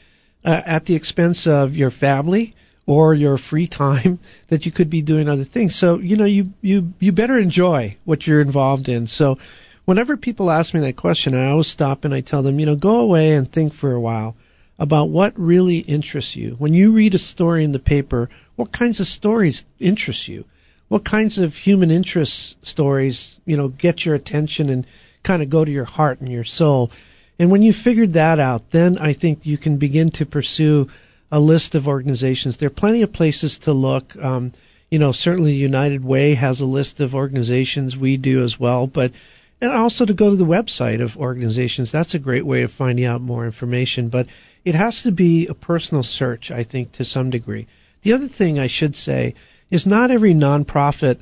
uh, 0.46 0.62
at 0.66 0.86
the 0.86 0.96
expense 0.96 1.46
of 1.46 1.76
your 1.76 1.92
family 1.92 2.56
or 2.86 3.14
your 3.14 3.38
free 3.38 3.68
time 3.68 4.20
that 4.48 4.66
you 4.66 4.72
could 4.72 4.90
be 4.90 5.02
doing 5.02 5.28
other 5.28 5.44
things. 5.44 5.76
So, 5.76 6.00
you 6.00 6.16
know, 6.16 6.26
you, 6.26 6.54
you, 6.62 6.94
you 7.00 7.12
better 7.12 7.38
enjoy 7.38 7.98
what 8.06 8.26
you're 8.26 8.42
involved 8.42 8.88
in. 8.88 9.08
So 9.08 9.38
whenever 9.86 10.16
people 10.16 10.52
ask 10.52 10.74
me 10.74 10.80
that 10.82 10.96
question, 10.96 11.36
I 11.36 11.50
always 11.50 11.68
stop 11.68 12.06
and 12.06 12.14
I 12.14 12.22
tell 12.22 12.44
them, 12.44 12.60
you 12.60 12.66
know, 12.66 12.76
go 12.76 13.00
away 13.00 13.34
and 13.34 13.52
think 13.52 13.74
for 13.74 13.94
a 13.94 14.00
while 14.00 14.36
about 14.78 15.10
what 15.10 15.38
really 15.38 15.80
interests 15.80 16.36
you. 16.36 16.56
When 16.58 16.74
you 16.74 16.92
read 16.92 17.14
a 17.14 17.20
story 17.20 17.64
in 17.64 17.74
the 17.74 17.80
paper, 17.80 18.30
what 18.56 18.72
kinds 18.72 19.00
of 19.00 19.08
stories 19.08 19.66
interest 19.80 20.28
you? 20.28 20.46
What 20.88 21.04
kinds 21.04 21.38
of 21.38 21.58
human 21.58 21.92
interest 21.92 22.66
stories, 22.66 23.40
you 23.46 23.58
know, 23.58 23.68
get 23.68 24.06
your 24.06 24.16
attention 24.16 24.70
and 24.70 24.88
kind 25.22 25.42
of 25.42 25.50
go 25.50 25.66
to 25.66 25.72
your 25.72 25.86
heart 25.86 26.22
and 26.22 26.32
your 26.32 26.46
soul? 26.46 26.92
And 27.40 27.50
when 27.50 27.62
you 27.62 27.72
figured 27.72 28.14
that 28.14 28.38
out, 28.38 28.72
then 28.72 28.98
I 28.98 29.14
think 29.14 29.46
you 29.46 29.58
can 29.58 29.78
begin 29.78 30.12
to 30.12 30.26
pursue 30.26 30.90
a 31.32 31.40
list 31.40 31.74
of 31.74 31.88
organizations. 31.88 32.58
There 32.58 32.68
are 32.68 32.72
plenty 32.72 33.02
of 33.02 33.14
places 33.14 33.58
to 33.60 33.72
look. 33.72 34.16
Um, 34.18 34.52
you 34.92 35.00
know, 35.00 35.14
certainly 35.14 35.54
United 35.54 36.04
Way 36.04 36.34
has 36.34 36.60
a 36.60 36.66
list 36.66 37.00
of 37.00 37.16
organizations. 37.16 37.96
We 37.96 38.18
do 38.18 38.44
as 38.44 38.60
well, 38.60 38.88
but 38.88 39.14
and 39.62 39.72
also 39.72 40.06
to 40.06 40.14
go 40.14 40.30
to 40.30 40.36
the 40.36 40.46
website 40.46 41.02
of 41.02 41.18
organizations. 41.18 41.92
That's 41.92 42.14
a 42.14 42.20
great 42.20 42.46
way 42.46 42.62
of 42.62 42.72
finding 42.72 43.06
out 43.06 43.22
more 43.22 43.46
information. 43.46 44.10
But 44.10 44.28
it 44.64 44.76
has 44.76 45.02
to 45.04 45.12
be 45.12 45.48
a 45.48 45.54
personal 45.54 46.04
search, 46.04 46.50
I 46.50 46.64
think, 46.64 46.94
to 46.94 47.06
some 47.06 47.30
degree. 47.30 47.68
The 48.04 48.14
other 48.14 48.28
thing 48.28 48.58
I 48.58 48.68
should 48.68 48.96
say 48.96 49.36
is 49.70 49.86
not 49.86 50.12
every 50.12 50.34
nonprofit, 50.34 51.20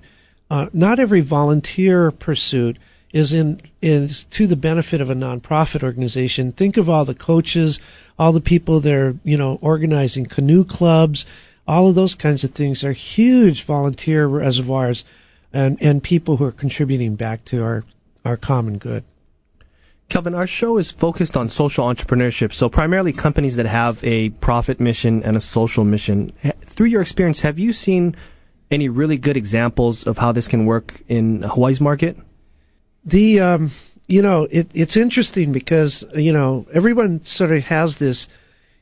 uh, 0.51 0.69
not 0.71 0.99
every 0.99 1.21
volunteer 1.21 2.11
pursuit 2.11 2.77
is 3.13 3.31
in 3.31 3.61
is 3.81 4.25
to 4.25 4.47
the 4.47 4.55
benefit 4.55 5.01
of 5.01 5.09
a 5.09 5.15
nonprofit 5.15 5.83
organization. 5.83 6.51
Think 6.51 6.77
of 6.77 6.89
all 6.89 7.05
the 7.05 7.15
coaches, 7.15 7.79
all 8.19 8.31
the 8.31 8.41
people 8.41 8.79
that 8.81 8.93
are 8.93 9.15
you 9.23 9.37
know 9.37 9.59
organizing 9.61 10.25
canoe 10.25 10.63
clubs, 10.63 11.25
all 11.67 11.87
of 11.87 11.95
those 11.95 12.15
kinds 12.15 12.43
of 12.43 12.51
things 12.51 12.83
are 12.83 12.93
huge 12.93 13.63
volunteer 13.63 14.27
reservoirs, 14.27 15.05
and 15.53 15.77
and 15.81 16.03
people 16.03 16.37
who 16.37 16.45
are 16.45 16.51
contributing 16.51 17.15
back 17.15 17.45
to 17.45 17.63
our 17.63 17.83
our 18.25 18.37
common 18.37 18.77
good. 18.77 19.03
Kelvin, 20.09 20.33
our 20.33 20.47
show 20.47 20.77
is 20.77 20.91
focused 20.91 21.35
on 21.35 21.49
social 21.49 21.85
entrepreneurship, 21.85 22.53
so 22.53 22.69
primarily 22.69 23.11
companies 23.11 23.57
that 23.57 23.65
have 23.65 24.01
a 24.05 24.29
profit 24.29 24.79
mission 24.79 25.21
and 25.23 25.35
a 25.35 25.41
social 25.41 25.83
mission. 25.83 26.31
Through 26.61 26.87
your 26.87 27.01
experience, 27.01 27.41
have 27.41 27.59
you 27.59 27.73
seen 27.73 28.15
any 28.71 28.87
really 28.87 29.17
good 29.17 29.35
examples 29.35 30.07
of 30.07 30.17
how 30.17 30.31
this 30.31 30.47
can 30.47 30.65
work 30.65 31.01
in 31.09 31.43
Hawaii's 31.43 31.81
market? 31.81 32.17
The 33.07 33.39
um, 33.39 33.71
you 34.07 34.21
know 34.21 34.49
it, 34.51 34.69
it's 34.73 34.97
interesting 34.97 35.53
because 35.53 36.03
you 36.13 36.33
know 36.33 36.67
everyone 36.73 37.23
sort 37.25 37.51
of 37.53 37.63
has 37.67 37.99
this 37.99 38.27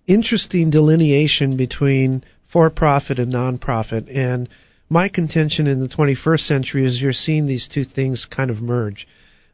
interesting 0.07 0.71
delineation 0.71 1.55
between 1.55 2.23
for-profit 2.43 3.19
and 3.19 3.31
non-profit, 3.31 4.09
and 4.09 4.49
my 4.89 5.09
contention 5.09 5.67
in 5.67 5.79
the 5.79 5.87
21st 5.87 6.39
century 6.39 6.85
is 6.85 7.03
you're 7.03 7.13
seeing 7.13 7.45
these 7.45 7.67
two 7.67 7.83
things 7.83 8.25
kind 8.25 8.49
of 8.49 8.63
merge. 8.63 9.07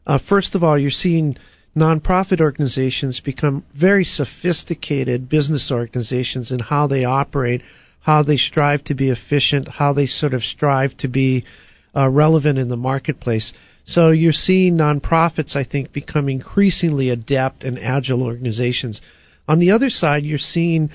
Uh, 0.08 0.18
first 0.18 0.56
of 0.56 0.64
all, 0.64 0.78
you're 0.78 0.90
seeing 0.90 1.36
nonprofit 1.76 2.40
organizations 2.40 3.20
become 3.20 3.66
very 3.74 4.06
sophisticated 4.06 5.28
business 5.28 5.70
organizations 5.70 6.50
in 6.50 6.60
how 6.60 6.88
they 6.88 7.04
operate, 7.04 7.62
how 8.02 8.24
they 8.24 8.38
strive 8.38 8.86
to 8.86 8.94
be 8.94 9.10
efficient, 9.10 9.68
how 9.68 9.92
they 9.92 10.06
sort 10.06 10.34
of 10.34 10.46
strive 10.46 10.96
to 10.96 11.10
be 11.10 11.44
uh, 11.94 12.10
relevant 12.10 12.58
in 12.58 12.70
the 12.70 12.78
marketplace. 12.78 13.52
So 13.84 14.12
you're 14.12 14.34
seeing 14.34 14.78
nonprofits, 14.78 15.56
I 15.56 15.64
think, 15.64 15.92
become 15.92 16.30
increasingly 16.30 17.10
adept 17.10 17.64
and 17.64 17.80
agile 17.80 18.24
organizations. 18.24 19.02
On 19.48 19.60
the 19.60 19.72
other 19.72 19.90
side, 19.90 20.24
you're 20.24 20.38
seeing 20.38 20.90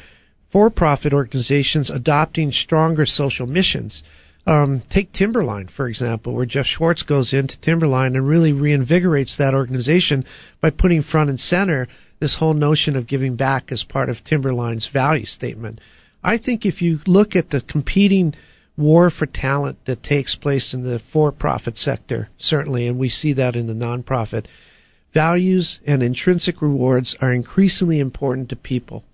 for-profit 0.49 1.13
organizations 1.13 1.91
adopting 1.91 2.53
stronger 2.53 3.05
social 3.05 3.47
missions. 3.47 4.03
Um, 4.47 4.81
take 4.89 5.13
Timberland, 5.13 5.73
for 5.73 5.89
example, 5.89 6.33
where 6.33 6.47
Jeff 6.47 6.69
Swartz 6.69 7.03
goes 7.03 7.33
into 7.33 7.59
Timberland 7.59 8.17
and 8.17 8.29
really 8.29 8.53
reinvigorates 8.53 9.37
that 9.37 9.55
organization 9.55 10.25
by 10.61 10.71
putting 10.71 11.03
front 11.03 11.29
and 11.29 11.41
center 11.41 11.89
this 12.21 12.37
whole 12.37 12.55
notion 12.55 12.95
of 12.95 13.09
giving 13.09 13.35
back 13.35 13.73
as 13.73 13.83
part 13.83 14.09
of 14.09 14.23
Timberland's 14.23 14.87
value 14.87 15.27
statement. 15.27 15.81
I 16.23 16.37
think 16.37 16.65
if 16.65 16.81
you 16.81 17.01
look 17.07 17.35
at 17.35 17.51
the 17.51 17.61
competing 17.61 18.35
war 18.77 19.11
for 19.11 19.27
talent 19.27 19.83
that 19.87 20.03
takes 20.03 20.35
place 20.35 20.75
in 20.75 20.83
the 20.83 20.99
for-profit 20.99 21.79
sector, 21.79 22.29
certainly, 22.39 22.87
and 22.87 22.99
we 22.99 23.09
see 23.09 23.33
that 23.33 23.57
in 23.57 23.67
the 23.67 23.73
nonprofit, 23.73 24.47
values 25.13 25.81
and 25.87 26.03
intrinsic 26.03 26.61
rewards 26.61 27.15
are 27.21 27.33
increasingly 27.33 27.99
important 27.99 28.49
to 28.51 28.57
people. 28.57 29.05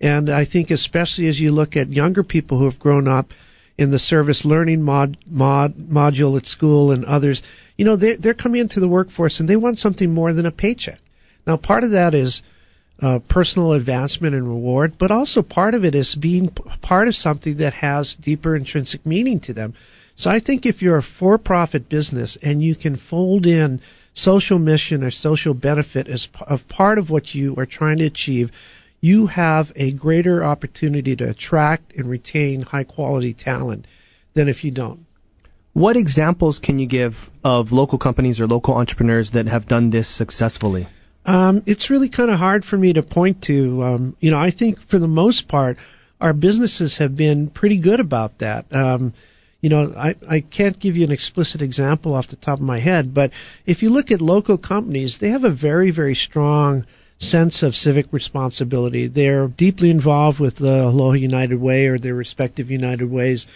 And 0.00 0.28
I 0.28 0.44
think 0.44 0.70
especially 0.70 1.26
as 1.28 1.40
you 1.40 1.50
look 1.50 1.76
at 1.76 1.88
younger 1.88 2.22
people 2.22 2.58
who 2.58 2.66
have 2.66 2.78
grown 2.78 3.08
up 3.08 3.32
in 3.78 3.90
the 3.90 3.98
service 3.98 4.44
learning 4.44 4.82
mod, 4.82 5.16
mod 5.30 5.74
module 5.76 6.36
at 6.36 6.46
school 6.46 6.90
and 6.90 7.04
others, 7.06 7.42
you 7.78 7.84
know, 7.84 7.96
they, 7.96 8.14
they're 8.16 8.34
coming 8.34 8.60
into 8.60 8.80
the 8.80 8.88
workforce 8.88 9.40
and 9.40 9.48
they 9.48 9.56
want 9.56 9.78
something 9.78 10.12
more 10.12 10.32
than 10.32 10.46
a 10.46 10.50
paycheck. 10.50 10.98
Now, 11.46 11.56
part 11.56 11.84
of 11.84 11.90
that 11.92 12.14
is 12.14 12.42
uh, 13.02 13.18
personal 13.28 13.72
advancement 13.72 14.34
and 14.34 14.48
reward, 14.48 14.96
but 14.98 15.10
also 15.10 15.42
part 15.42 15.74
of 15.74 15.84
it 15.84 15.94
is 15.94 16.14
being 16.14 16.48
part 16.48 17.08
of 17.08 17.16
something 17.16 17.56
that 17.56 17.74
has 17.74 18.14
deeper 18.14 18.56
intrinsic 18.56 19.04
meaning 19.04 19.40
to 19.40 19.52
them. 19.52 19.74
So 20.14 20.30
I 20.30 20.38
think 20.38 20.64
if 20.64 20.80
you're 20.80 20.96
a 20.96 21.02
for-profit 21.02 21.90
business 21.90 22.36
and 22.36 22.62
you 22.62 22.74
can 22.74 22.96
fold 22.96 23.44
in 23.44 23.82
social 24.14 24.58
mission 24.58 25.04
or 25.04 25.10
social 25.10 25.52
benefit 25.52 26.08
as 26.08 26.26
p- 26.26 26.42
of 26.46 26.66
part 26.68 26.98
of 26.98 27.10
what 27.10 27.34
you 27.34 27.54
are 27.56 27.66
trying 27.66 27.98
to 27.98 28.06
achieve, 28.06 28.50
you 29.02 29.26
have 29.26 29.72
a 29.76 29.92
greater 29.92 30.42
opportunity 30.42 31.14
to 31.16 31.28
attract 31.28 31.94
and 31.94 32.08
retain 32.08 32.62
high 32.62 32.84
quality 32.84 33.34
talent 33.34 33.86
than 34.32 34.48
if 34.48 34.64
you 34.64 34.70
don't. 34.70 35.04
What 35.74 35.98
examples 35.98 36.58
can 36.58 36.78
you 36.78 36.86
give 36.86 37.30
of 37.44 37.70
local 37.70 37.98
companies 37.98 38.40
or 38.40 38.46
local 38.46 38.74
entrepreneurs 38.74 39.32
that 39.32 39.46
have 39.48 39.66
done 39.66 39.90
this 39.90 40.08
successfully? 40.08 40.86
Um, 41.26 41.62
it's 41.66 41.90
really 41.90 42.08
kind 42.08 42.30
of 42.30 42.38
hard 42.38 42.64
for 42.64 42.78
me 42.78 42.92
to 42.92 43.02
point 43.02 43.42
to. 43.42 43.82
Um, 43.82 44.16
you 44.20 44.30
know, 44.30 44.38
I 44.38 44.50
think 44.50 44.80
for 44.80 44.98
the 44.98 45.08
most 45.08 45.48
part, 45.48 45.76
our 46.20 46.32
businesses 46.32 46.96
have 46.96 47.16
been 47.16 47.48
pretty 47.50 47.78
good 47.78 48.00
about 48.00 48.38
that. 48.38 48.72
Um, 48.72 49.12
you 49.60 49.68
know, 49.68 49.92
I, 49.96 50.14
I 50.28 50.40
can't 50.40 50.78
give 50.78 50.96
you 50.96 51.04
an 51.04 51.10
explicit 51.10 51.60
example 51.60 52.14
off 52.14 52.28
the 52.28 52.36
top 52.36 52.60
of 52.60 52.64
my 52.64 52.78
head, 52.78 53.12
but 53.12 53.32
if 53.66 53.82
you 53.82 53.90
look 53.90 54.10
at 54.12 54.20
local 54.20 54.56
companies, 54.56 55.18
they 55.18 55.30
have 55.30 55.44
a 55.44 55.50
very, 55.50 55.90
very 55.90 56.14
strong 56.14 56.86
sense 57.18 57.62
of 57.62 57.74
civic 57.74 58.06
responsibility. 58.12 59.06
They're 59.06 59.48
deeply 59.48 59.90
involved 59.90 60.38
with 60.38 60.56
the 60.56 60.84
Aloha 60.84 61.14
United 61.14 61.60
Way 61.60 61.86
or 61.86 61.98
their 61.98 62.14
respective 62.14 62.70
United 62.70 63.10
Ways. 63.10 63.46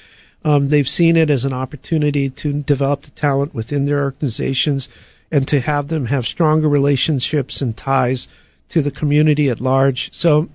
Um, 0.44 0.70
they've 0.70 0.88
seen 0.88 1.16
it 1.16 1.30
as 1.30 1.44
an 1.44 1.52
opportunity 1.52 2.30
to 2.30 2.62
develop 2.62 3.02
the 3.02 3.10
talent 3.10 3.54
within 3.54 3.84
their 3.84 4.02
organizations 4.02 4.88
and 5.30 5.46
to 5.48 5.60
have 5.60 5.88
them 5.88 6.06
have 6.06 6.26
stronger 6.26 6.68
relationships 6.68 7.60
and 7.60 7.76
ties 7.76 8.28
to 8.68 8.82
the 8.82 8.90
community 8.90 9.48
at 9.48 9.60
large. 9.60 10.12
So 10.14 10.48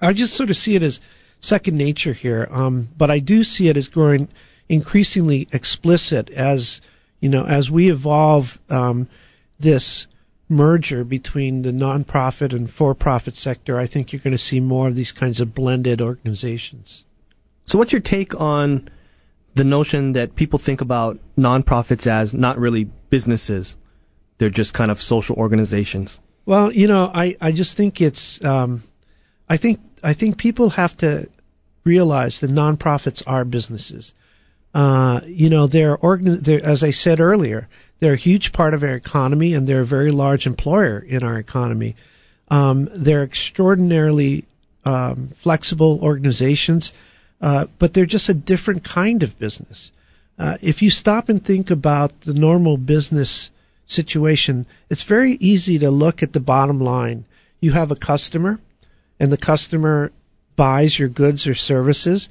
I 0.00 0.12
just 0.12 0.34
sort 0.34 0.50
of 0.50 0.56
see 0.56 0.74
it 0.74 0.82
as 0.82 1.00
second 1.40 1.76
nature 1.76 2.12
here. 2.12 2.48
Um, 2.50 2.88
but 2.96 3.10
I 3.10 3.18
do 3.18 3.44
see 3.44 3.68
it 3.68 3.76
as 3.76 3.88
growing 3.88 4.28
increasingly 4.68 5.48
explicit 5.52 6.30
as, 6.30 6.80
you 7.20 7.28
know, 7.28 7.44
as 7.44 7.70
we 7.70 7.90
evolve, 7.90 8.58
um, 8.70 9.08
this 9.58 10.06
merger 10.48 11.04
between 11.04 11.62
the 11.62 11.72
nonprofit 11.72 12.54
and 12.54 12.70
for-profit 12.70 13.36
sector, 13.36 13.78
I 13.78 13.86
think 13.86 14.12
you're 14.12 14.20
going 14.20 14.32
to 14.32 14.38
see 14.38 14.60
more 14.60 14.88
of 14.88 14.96
these 14.96 15.12
kinds 15.12 15.40
of 15.40 15.54
blended 15.54 16.00
organizations. 16.00 17.04
So, 17.66 17.78
what's 17.78 17.92
your 17.92 18.00
take 18.00 18.38
on 18.38 18.88
the 19.54 19.64
notion 19.64 20.12
that 20.12 20.34
people 20.34 20.58
think 20.58 20.80
about 20.80 21.18
nonprofits 21.36 22.06
as 22.06 22.34
not 22.34 22.58
really 22.58 22.84
businesses? 23.10 23.76
They're 24.38 24.50
just 24.50 24.74
kind 24.74 24.90
of 24.90 25.00
social 25.00 25.36
organizations. 25.36 26.18
Well, 26.46 26.72
you 26.72 26.86
know, 26.86 27.10
I, 27.14 27.36
I 27.40 27.52
just 27.52 27.76
think 27.76 28.00
it's, 28.00 28.44
um, 28.44 28.82
I 29.48 29.56
think, 29.56 29.80
I 30.02 30.12
think 30.12 30.36
people 30.36 30.70
have 30.70 30.96
to 30.98 31.28
realize 31.84 32.40
that 32.40 32.50
nonprofits 32.50 33.22
are 33.26 33.44
businesses. 33.44 34.12
Uh, 34.74 35.20
you 35.26 35.48
know, 35.48 35.66
they're, 35.66 35.96
organ- 35.96 36.42
they're, 36.42 36.64
as 36.64 36.82
I 36.82 36.90
said 36.90 37.20
earlier, 37.20 37.68
they're 38.00 38.14
a 38.14 38.16
huge 38.16 38.52
part 38.52 38.74
of 38.74 38.82
our 38.82 38.94
economy 38.94 39.54
and 39.54 39.66
they're 39.66 39.82
a 39.82 39.86
very 39.86 40.10
large 40.10 40.46
employer 40.46 40.98
in 40.98 41.22
our 41.22 41.38
economy. 41.38 41.94
Um, 42.48 42.88
they're 42.92 43.22
extraordinarily 43.22 44.44
um, 44.84 45.28
flexible 45.28 45.98
organizations, 46.02 46.92
uh, 47.40 47.66
but 47.78 47.94
they're 47.94 48.04
just 48.04 48.28
a 48.28 48.34
different 48.34 48.84
kind 48.84 49.22
of 49.22 49.38
business. 49.38 49.92
Uh, 50.38 50.58
if 50.60 50.82
you 50.82 50.90
stop 50.90 51.28
and 51.28 51.42
think 51.42 51.70
about 51.70 52.22
the 52.22 52.34
normal 52.34 52.76
business 52.76 53.50
situation, 53.86 54.66
it's 54.88 55.02
very 55.02 55.32
easy 55.32 55.78
to 55.78 55.90
look 55.90 56.22
at 56.22 56.32
the 56.32 56.40
bottom 56.40 56.78
line. 56.78 57.24
You 57.60 57.72
have 57.72 57.90
a 57.90 57.96
customer, 57.96 58.60
and 59.18 59.32
the 59.32 59.36
customer 59.36 60.12
buys 60.56 60.98
your 60.98 61.08
goods 61.08 61.46
or 61.46 61.54
services, 61.54 62.28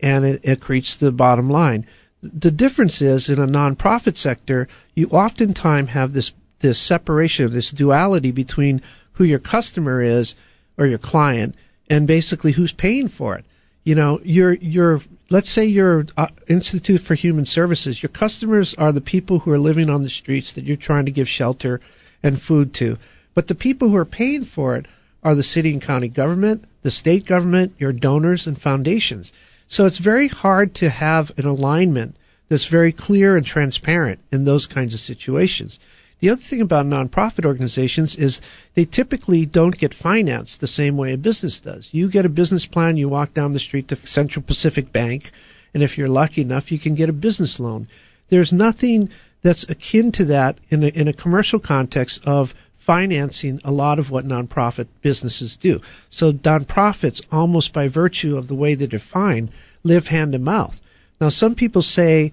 and 0.00 0.24
it, 0.24 0.40
it 0.42 0.60
creates 0.60 0.96
the 0.96 1.12
bottom 1.12 1.48
line 1.50 1.86
the 2.32 2.50
difference 2.50 3.02
is 3.02 3.28
in 3.28 3.38
a 3.38 3.46
nonprofit 3.46 4.16
sector, 4.16 4.66
you 4.94 5.08
oftentimes 5.08 5.90
have 5.90 6.12
this 6.12 6.32
this 6.60 6.78
separation, 6.78 7.52
this 7.52 7.70
duality 7.70 8.30
between 8.30 8.80
who 9.12 9.24
your 9.24 9.38
customer 9.38 10.00
is 10.00 10.34
or 10.78 10.86
your 10.86 10.98
client 10.98 11.54
and 11.90 12.06
basically 12.06 12.52
who's 12.52 12.72
paying 12.72 13.08
for 13.08 13.36
it. 13.36 13.44
You 13.84 13.94
know, 13.94 14.20
your 14.24 14.54
your 14.54 15.02
let's 15.30 15.50
say 15.50 15.64
your 15.64 16.06
uh, 16.16 16.28
Institute 16.48 17.00
for 17.00 17.14
Human 17.14 17.46
Services, 17.46 18.02
your 18.02 18.10
customers 18.10 18.74
are 18.74 18.92
the 18.92 19.00
people 19.00 19.40
who 19.40 19.52
are 19.52 19.58
living 19.58 19.88
on 19.90 20.02
the 20.02 20.10
streets 20.10 20.52
that 20.52 20.64
you're 20.64 20.76
trying 20.76 21.04
to 21.04 21.10
give 21.10 21.28
shelter 21.28 21.80
and 22.22 22.40
food 22.40 22.74
to. 22.74 22.98
But 23.34 23.48
the 23.48 23.54
people 23.54 23.88
who 23.88 23.96
are 23.96 24.04
paying 24.04 24.44
for 24.44 24.76
it 24.76 24.86
are 25.22 25.34
the 25.34 25.42
city 25.42 25.72
and 25.72 25.82
county 25.82 26.08
government, 26.08 26.64
the 26.82 26.90
state 26.90 27.24
government, 27.24 27.74
your 27.78 27.92
donors 27.92 28.46
and 28.46 28.60
foundations. 28.60 29.32
So 29.66 29.86
it's 29.86 29.98
very 29.98 30.28
hard 30.28 30.74
to 30.76 30.90
have 30.90 31.36
an 31.38 31.46
alignment 31.46 32.16
that's 32.48 32.66
very 32.66 32.92
clear 32.92 33.36
and 33.36 33.44
transparent 33.44 34.20
in 34.30 34.44
those 34.44 34.66
kinds 34.66 34.94
of 34.94 35.00
situations. 35.00 35.80
The 36.20 36.30
other 36.30 36.40
thing 36.40 36.60
about 36.60 36.86
nonprofit 36.86 37.44
organizations 37.44 38.16
is 38.16 38.40
they 38.74 38.84
typically 38.84 39.44
don't 39.44 39.76
get 39.76 39.92
financed 39.92 40.60
the 40.60 40.66
same 40.66 40.96
way 40.96 41.12
a 41.12 41.18
business 41.18 41.60
does. 41.60 41.92
You 41.92 42.08
get 42.08 42.24
a 42.24 42.30
business 42.30 42.66
plan, 42.66 42.96
you 42.96 43.08
walk 43.08 43.34
down 43.34 43.52
the 43.52 43.58
street 43.58 43.88
to 43.88 43.96
Central 43.96 44.42
Pacific 44.42 44.92
Bank, 44.92 45.32
and 45.74 45.82
if 45.82 45.98
you're 45.98 46.08
lucky 46.08 46.40
enough, 46.40 46.72
you 46.72 46.78
can 46.78 46.94
get 46.94 47.10
a 47.10 47.12
business 47.12 47.60
loan. 47.60 47.88
There's 48.28 48.52
nothing 48.52 49.10
that's 49.42 49.68
akin 49.68 50.12
to 50.12 50.24
that 50.24 50.58
in 50.70 50.84
a, 50.84 50.88
in 50.88 51.08
a 51.08 51.12
commercial 51.12 51.58
context 51.58 52.26
of 52.26 52.54
financing 52.72 53.60
a 53.64 53.72
lot 53.72 53.98
of 53.98 54.10
what 54.10 54.26
nonprofit 54.26 54.86
businesses 55.02 55.56
do. 55.56 55.80
So 56.10 56.32
nonprofits, 56.32 57.22
almost 57.32 57.72
by 57.72 57.88
virtue 57.88 58.36
of 58.36 58.48
the 58.48 58.54
way 58.54 58.74
they're 58.74 58.86
defined, 58.86 59.50
live 59.82 60.08
hand 60.08 60.32
to 60.32 60.38
mouth. 60.38 60.80
Now, 61.20 61.28
some 61.28 61.54
people 61.54 61.82
say 61.82 62.32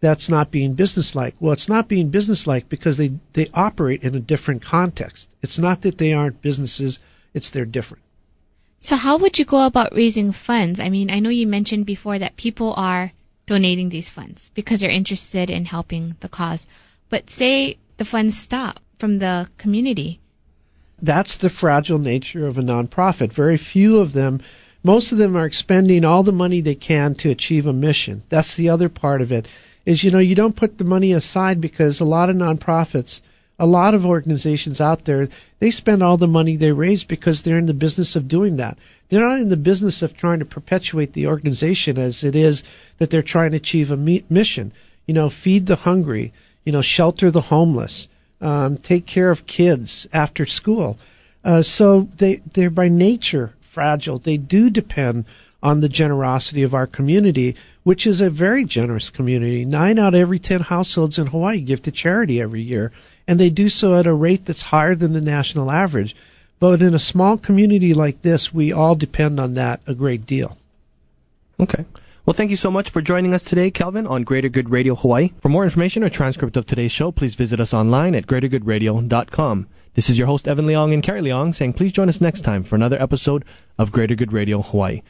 that's 0.00 0.28
not 0.28 0.50
being 0.50 0.74
businesslike. 0.74 1.34
Well, 1.40 1.52
it's 1.52 1.68
not 1.68 1.88
being 1.88 2.08
businesslike 2.08 2.68
because 2.68 2.96
they, 2.96 3.12
they 3.34 3.48
operate 3.54 4.02
in 4.02 4.14
a 4.14 4.20
different 4.20 4.62
context. 4.62 5.34
It's 5.42 5.58
not 5.58 5.82
that 5.82 5.98
they 5.98 6.12
aren't 6.12 6.42
businesses, 6.42 6.98
it's 7.34 7.50
they're 7.50 7.64
different. 7.64 8.02
So 8.78 8.96
how 8.96 9.18
would 9.18 9.38
you 9.38 9.44
go 9.44 9.66
about 9.66 9.94
raising 9.94 10.32
funds? 10.32 10.80
I 10.80 10.88
mean, 10.88 11.10
I 11.10 11.20
know 11.20 11.28
you 11.28 11.46
mentioned 11.46 11.84
before 11.84 12.18
that 12.18 12.36
people 12.36 12.72
are 12.76 13.12
donating 13.44 13.90
these 13.90 14.08
funds 14.08 14.50
because 14.54 14.80
they're 14.80 14.90
interested 14.90 15.50
in 15.50 15.66
helping 15.66 16.16
the 16.20 16.28
cause. 16.28 16.66
But 17.10 17.28
say 17.28 17.76
the 17.98 18.06
funds 18.06 18.38
stop 18.38 18.80
from 18.98 19.18
the 19.18 19.50
community. 19.58 20.20
That's 21.02 21.36
the 21.36 21.50
fragile 21.50 21.98
nature 21.98 22.46
of 22.46 22.56
a 22.56 22.62
nonprofit. 22.62 23.32
Very 23.32 23.56
few 23.56 23.98
of 23.98 24.12
them 24.12 24.40
most 24.82 25.12
of 25.12 25.18
them 25.18 25.36
are 25.36 25.44
expending 25.44 26.04
all 26.04 26.22
the 26.22 26.32
money 26.32 26.60
they 26.60 26.74
can 26.74 27.14
to 27.16 27.30
achieve 27.30 27.66
a 27.66 27.72
mission. 27.72 28.22
That's 28.30 28.54
the 28.54 28.70
other 28.70 28.88
part 28.88 29.20
of 29.20 29.30
it. 29.30 29.46
Is 29.90 30.04
you 30.04 30.12
know 30.12 30.20
you 30.20 30.36
don't 30.36 30.54
put 30.54 30.78
the 30.78 30.84
money 30.84 31.10
aside 31.10 31.60
because 31.60 31.98
a 31.98 32.04
lot 32.04 32.30
of 32.30 32.36
nonprofits, 32.36 33.20
a 33.58 33.66
lot 33.66 33.92
of 33.92 34.06
organizations 34.06 34.80
out 34.80 35.04
there, 35.04 35.26
they 35.58 35.72
spend 35.72 36.00
all 36.00 36.16
the 36.16 36.28
money 36.28 36.54
they 36.54 36.70
raise 36.70 37.02
because 37.02 37.42
they're 37.42 37.58
in 37.58 37.66
the 37.66 37.74
business 37.74 38.14
of 38.14 38.28
doing 38.28 38.54
that. 38.54 38.78
They're 39.08 39.28
not 39.28 39.40
in 39.40 39.48
the 39.48 39.56
business 39.56 40.00
of 40.00 40.16
trying 40.16 40.38
to 40.38 40.44
perpetuate 40.44 41.14
the 41.14 41.26
organization 41.26 41.98
as 41.98 42.22
it 42.22 42.36
is 42.36 42.62
that 42.98 43.10
they're 43.10 43.20
trying 43.20 43.50
to 43.50 43.56
achieve 43.56 43.90
a 43.90 43.96
mission. 43.96 44.70
You 45.06 45.14
know, 45.14 45.28
feed 45.28 45.66
the 45.66 45.74
hungry. 45.74 46.32
You 46.64 46.70
know, 46.70 46.82
shelter 46.82 47.28
the 47.32 47.40
homeless. 47.40 48.06
Um, 48.40 48.78
take 48.78 49.06
care 49.06 49.32
of 49.32 49.48
kids 49.48 50.06
after 50.12 50.46
school. 50.46 51.00
Uh, 51.44 51.64
so 51.64 52.08
they 52.18 52.36
they're 52.52 52.70
by 52.70 52.86
nature 52.86 53.54
fragile. 53.60 54.20
They 54.20 54.36
do 54.36 54.70
depend 54.70 55.24
on 55.64 55.80
the 55.80 55.88
generosity 55.88 56.62
of 56.62 56.74
our 56.74 56.86
community, 56.86 57.56
which 57.90 58.06
is 58.06 58.20
a 58.20 58.30
very 58.30 58.64
generous 58.64 59.10
community. 59.10 59.64
Nine 59.64 59.98
out 59.98 60.14
of 60.14 60.20
every 60.20 60.38
10 60.38 60.60
households 60.60 61.18
in 61.18 61.26
Hawaii 61.26 61.60
give 61.60 61.82
to 61.82 61.90
charity 61.90 62.40
every 62.40 62.62
year, 62.62 62.92
and 63.26 63.40
they 63.40 63.50
do 63.50 63.68
so 63.68 63.98
at 63.98 64.06
a 64.06 64.14
rate 64.14 64.44
that's 64.44 64.62
higher 64.62 64.94
than 64.94 65.12
the 65.12 65.20
national 65.20 65.72
average. 65.72 66.14
But 66.60 66.82
in 66.82 66.94
a 66.94 67.00
small 67.00 67.36
community 67.36 67.92
like 67.92 68.22
this, 68.22 68.54
we 68.54 68.72
all 68.72 68.94
depend 68.94 69.40
on 69.40 69.54
that 69.54 69.80
a 69.88 69.94
great 69.96 70.24
deal. 70.24 70.56
Okay. 71.58 71.84
Well, 72.24 72.34
thank 72.34 72.52
you 72.52 72.56
so 72.56 72.70
much 72.70 72.90
for 72.90 73.02
joining 73.02 73.34
us 73.34 73.42
today, 73.42 73.72
Kelvin, 73.72 74.06
on 74.06 74.22
Greater 74.22 74.48
Good 74.48 74.70
Radio 74.70 74.94
Hawaii. 74.94 75.32
For 75.40 75.48
more 75.48 75.64
information 75.64 76.04
or 76.04 76.10
transcript 76.10 76.56
of 76.56 76.66
today's 76.66 76.92
show, 76.92 77.10
please 77.10 77.34
visit 77.34 77.58
us 77.58 77.74
online 77.74 78.14
at 78.14 78.28
greatergoodradio.com. 78.28 79.66
This 79.94 80.08
is 80.08 80.16
your 80.16 80.28
host, 80.28 80.46
Evan 80.46 80.66
Leong 80.66 80.94
and 80.94 81.02
Carrie 81.02 81.22
Leong, 81.22 81.52
saying 81.52 81.72
please 81.72 81.90
join 81.90 82.08
us 82.08 82.20
next 82.20 82.42
time 82.42 82.62
for 82.62 82.76
another 82.76 83.02
episode 83.02 83.44
of 83.80 83.90
Greater 83.90 84.14
Good 84.14 84.32
Radio 84.32 84.62
Hawaii. 84.62 85.02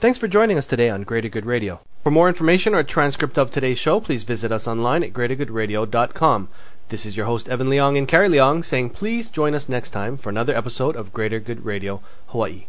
Thanks 0.00 0.16
for 0.16 0.28
joining 0.28 0.56
us 0.56 0.66
today 0.66 0.90
on 0.90 1.02
Greater 1.02 1.28
Good 1.28 1.44
Radio. 1.44 1.80
For 2.04 2.12
more 2.12 2.28
information 2.28 2.72
or 2.72 2.78
a 2.78 2.84
transcript 2.84 3.36
of 3.36 3.50
today's 3.50 3.80
show, 3.80 3.98
please 3.98 4.22
visit 4.22 4.52
us 4.52 4.68
online 4.68 5.02
at 5.02 5.12
greatergoodradio.com. 5.12 6.48
This 6.88 7.04
is 7.04 7.16
your 7.16 7.26
host, 7.26 7.48
Evan 7.48 7.66
Leong 7.66 7.98
and 7.98 8.06
Carrie 8.06 8.28
Leong, 8.28 8.64
saying 8.64 8.90
please 8.90 9.28
join 9.28 9.56
us 9.56 9.68
next 9.68 9.90
time 9.90 10.16
for 10.16 10.30
another 10.30 10.56
episode 10.56 10.94
of 10.94 11.12
Greater 11.12 11.40
Good 11.40 11.64
Radio 11.64 12.00
Hawaii. 12.28 12.68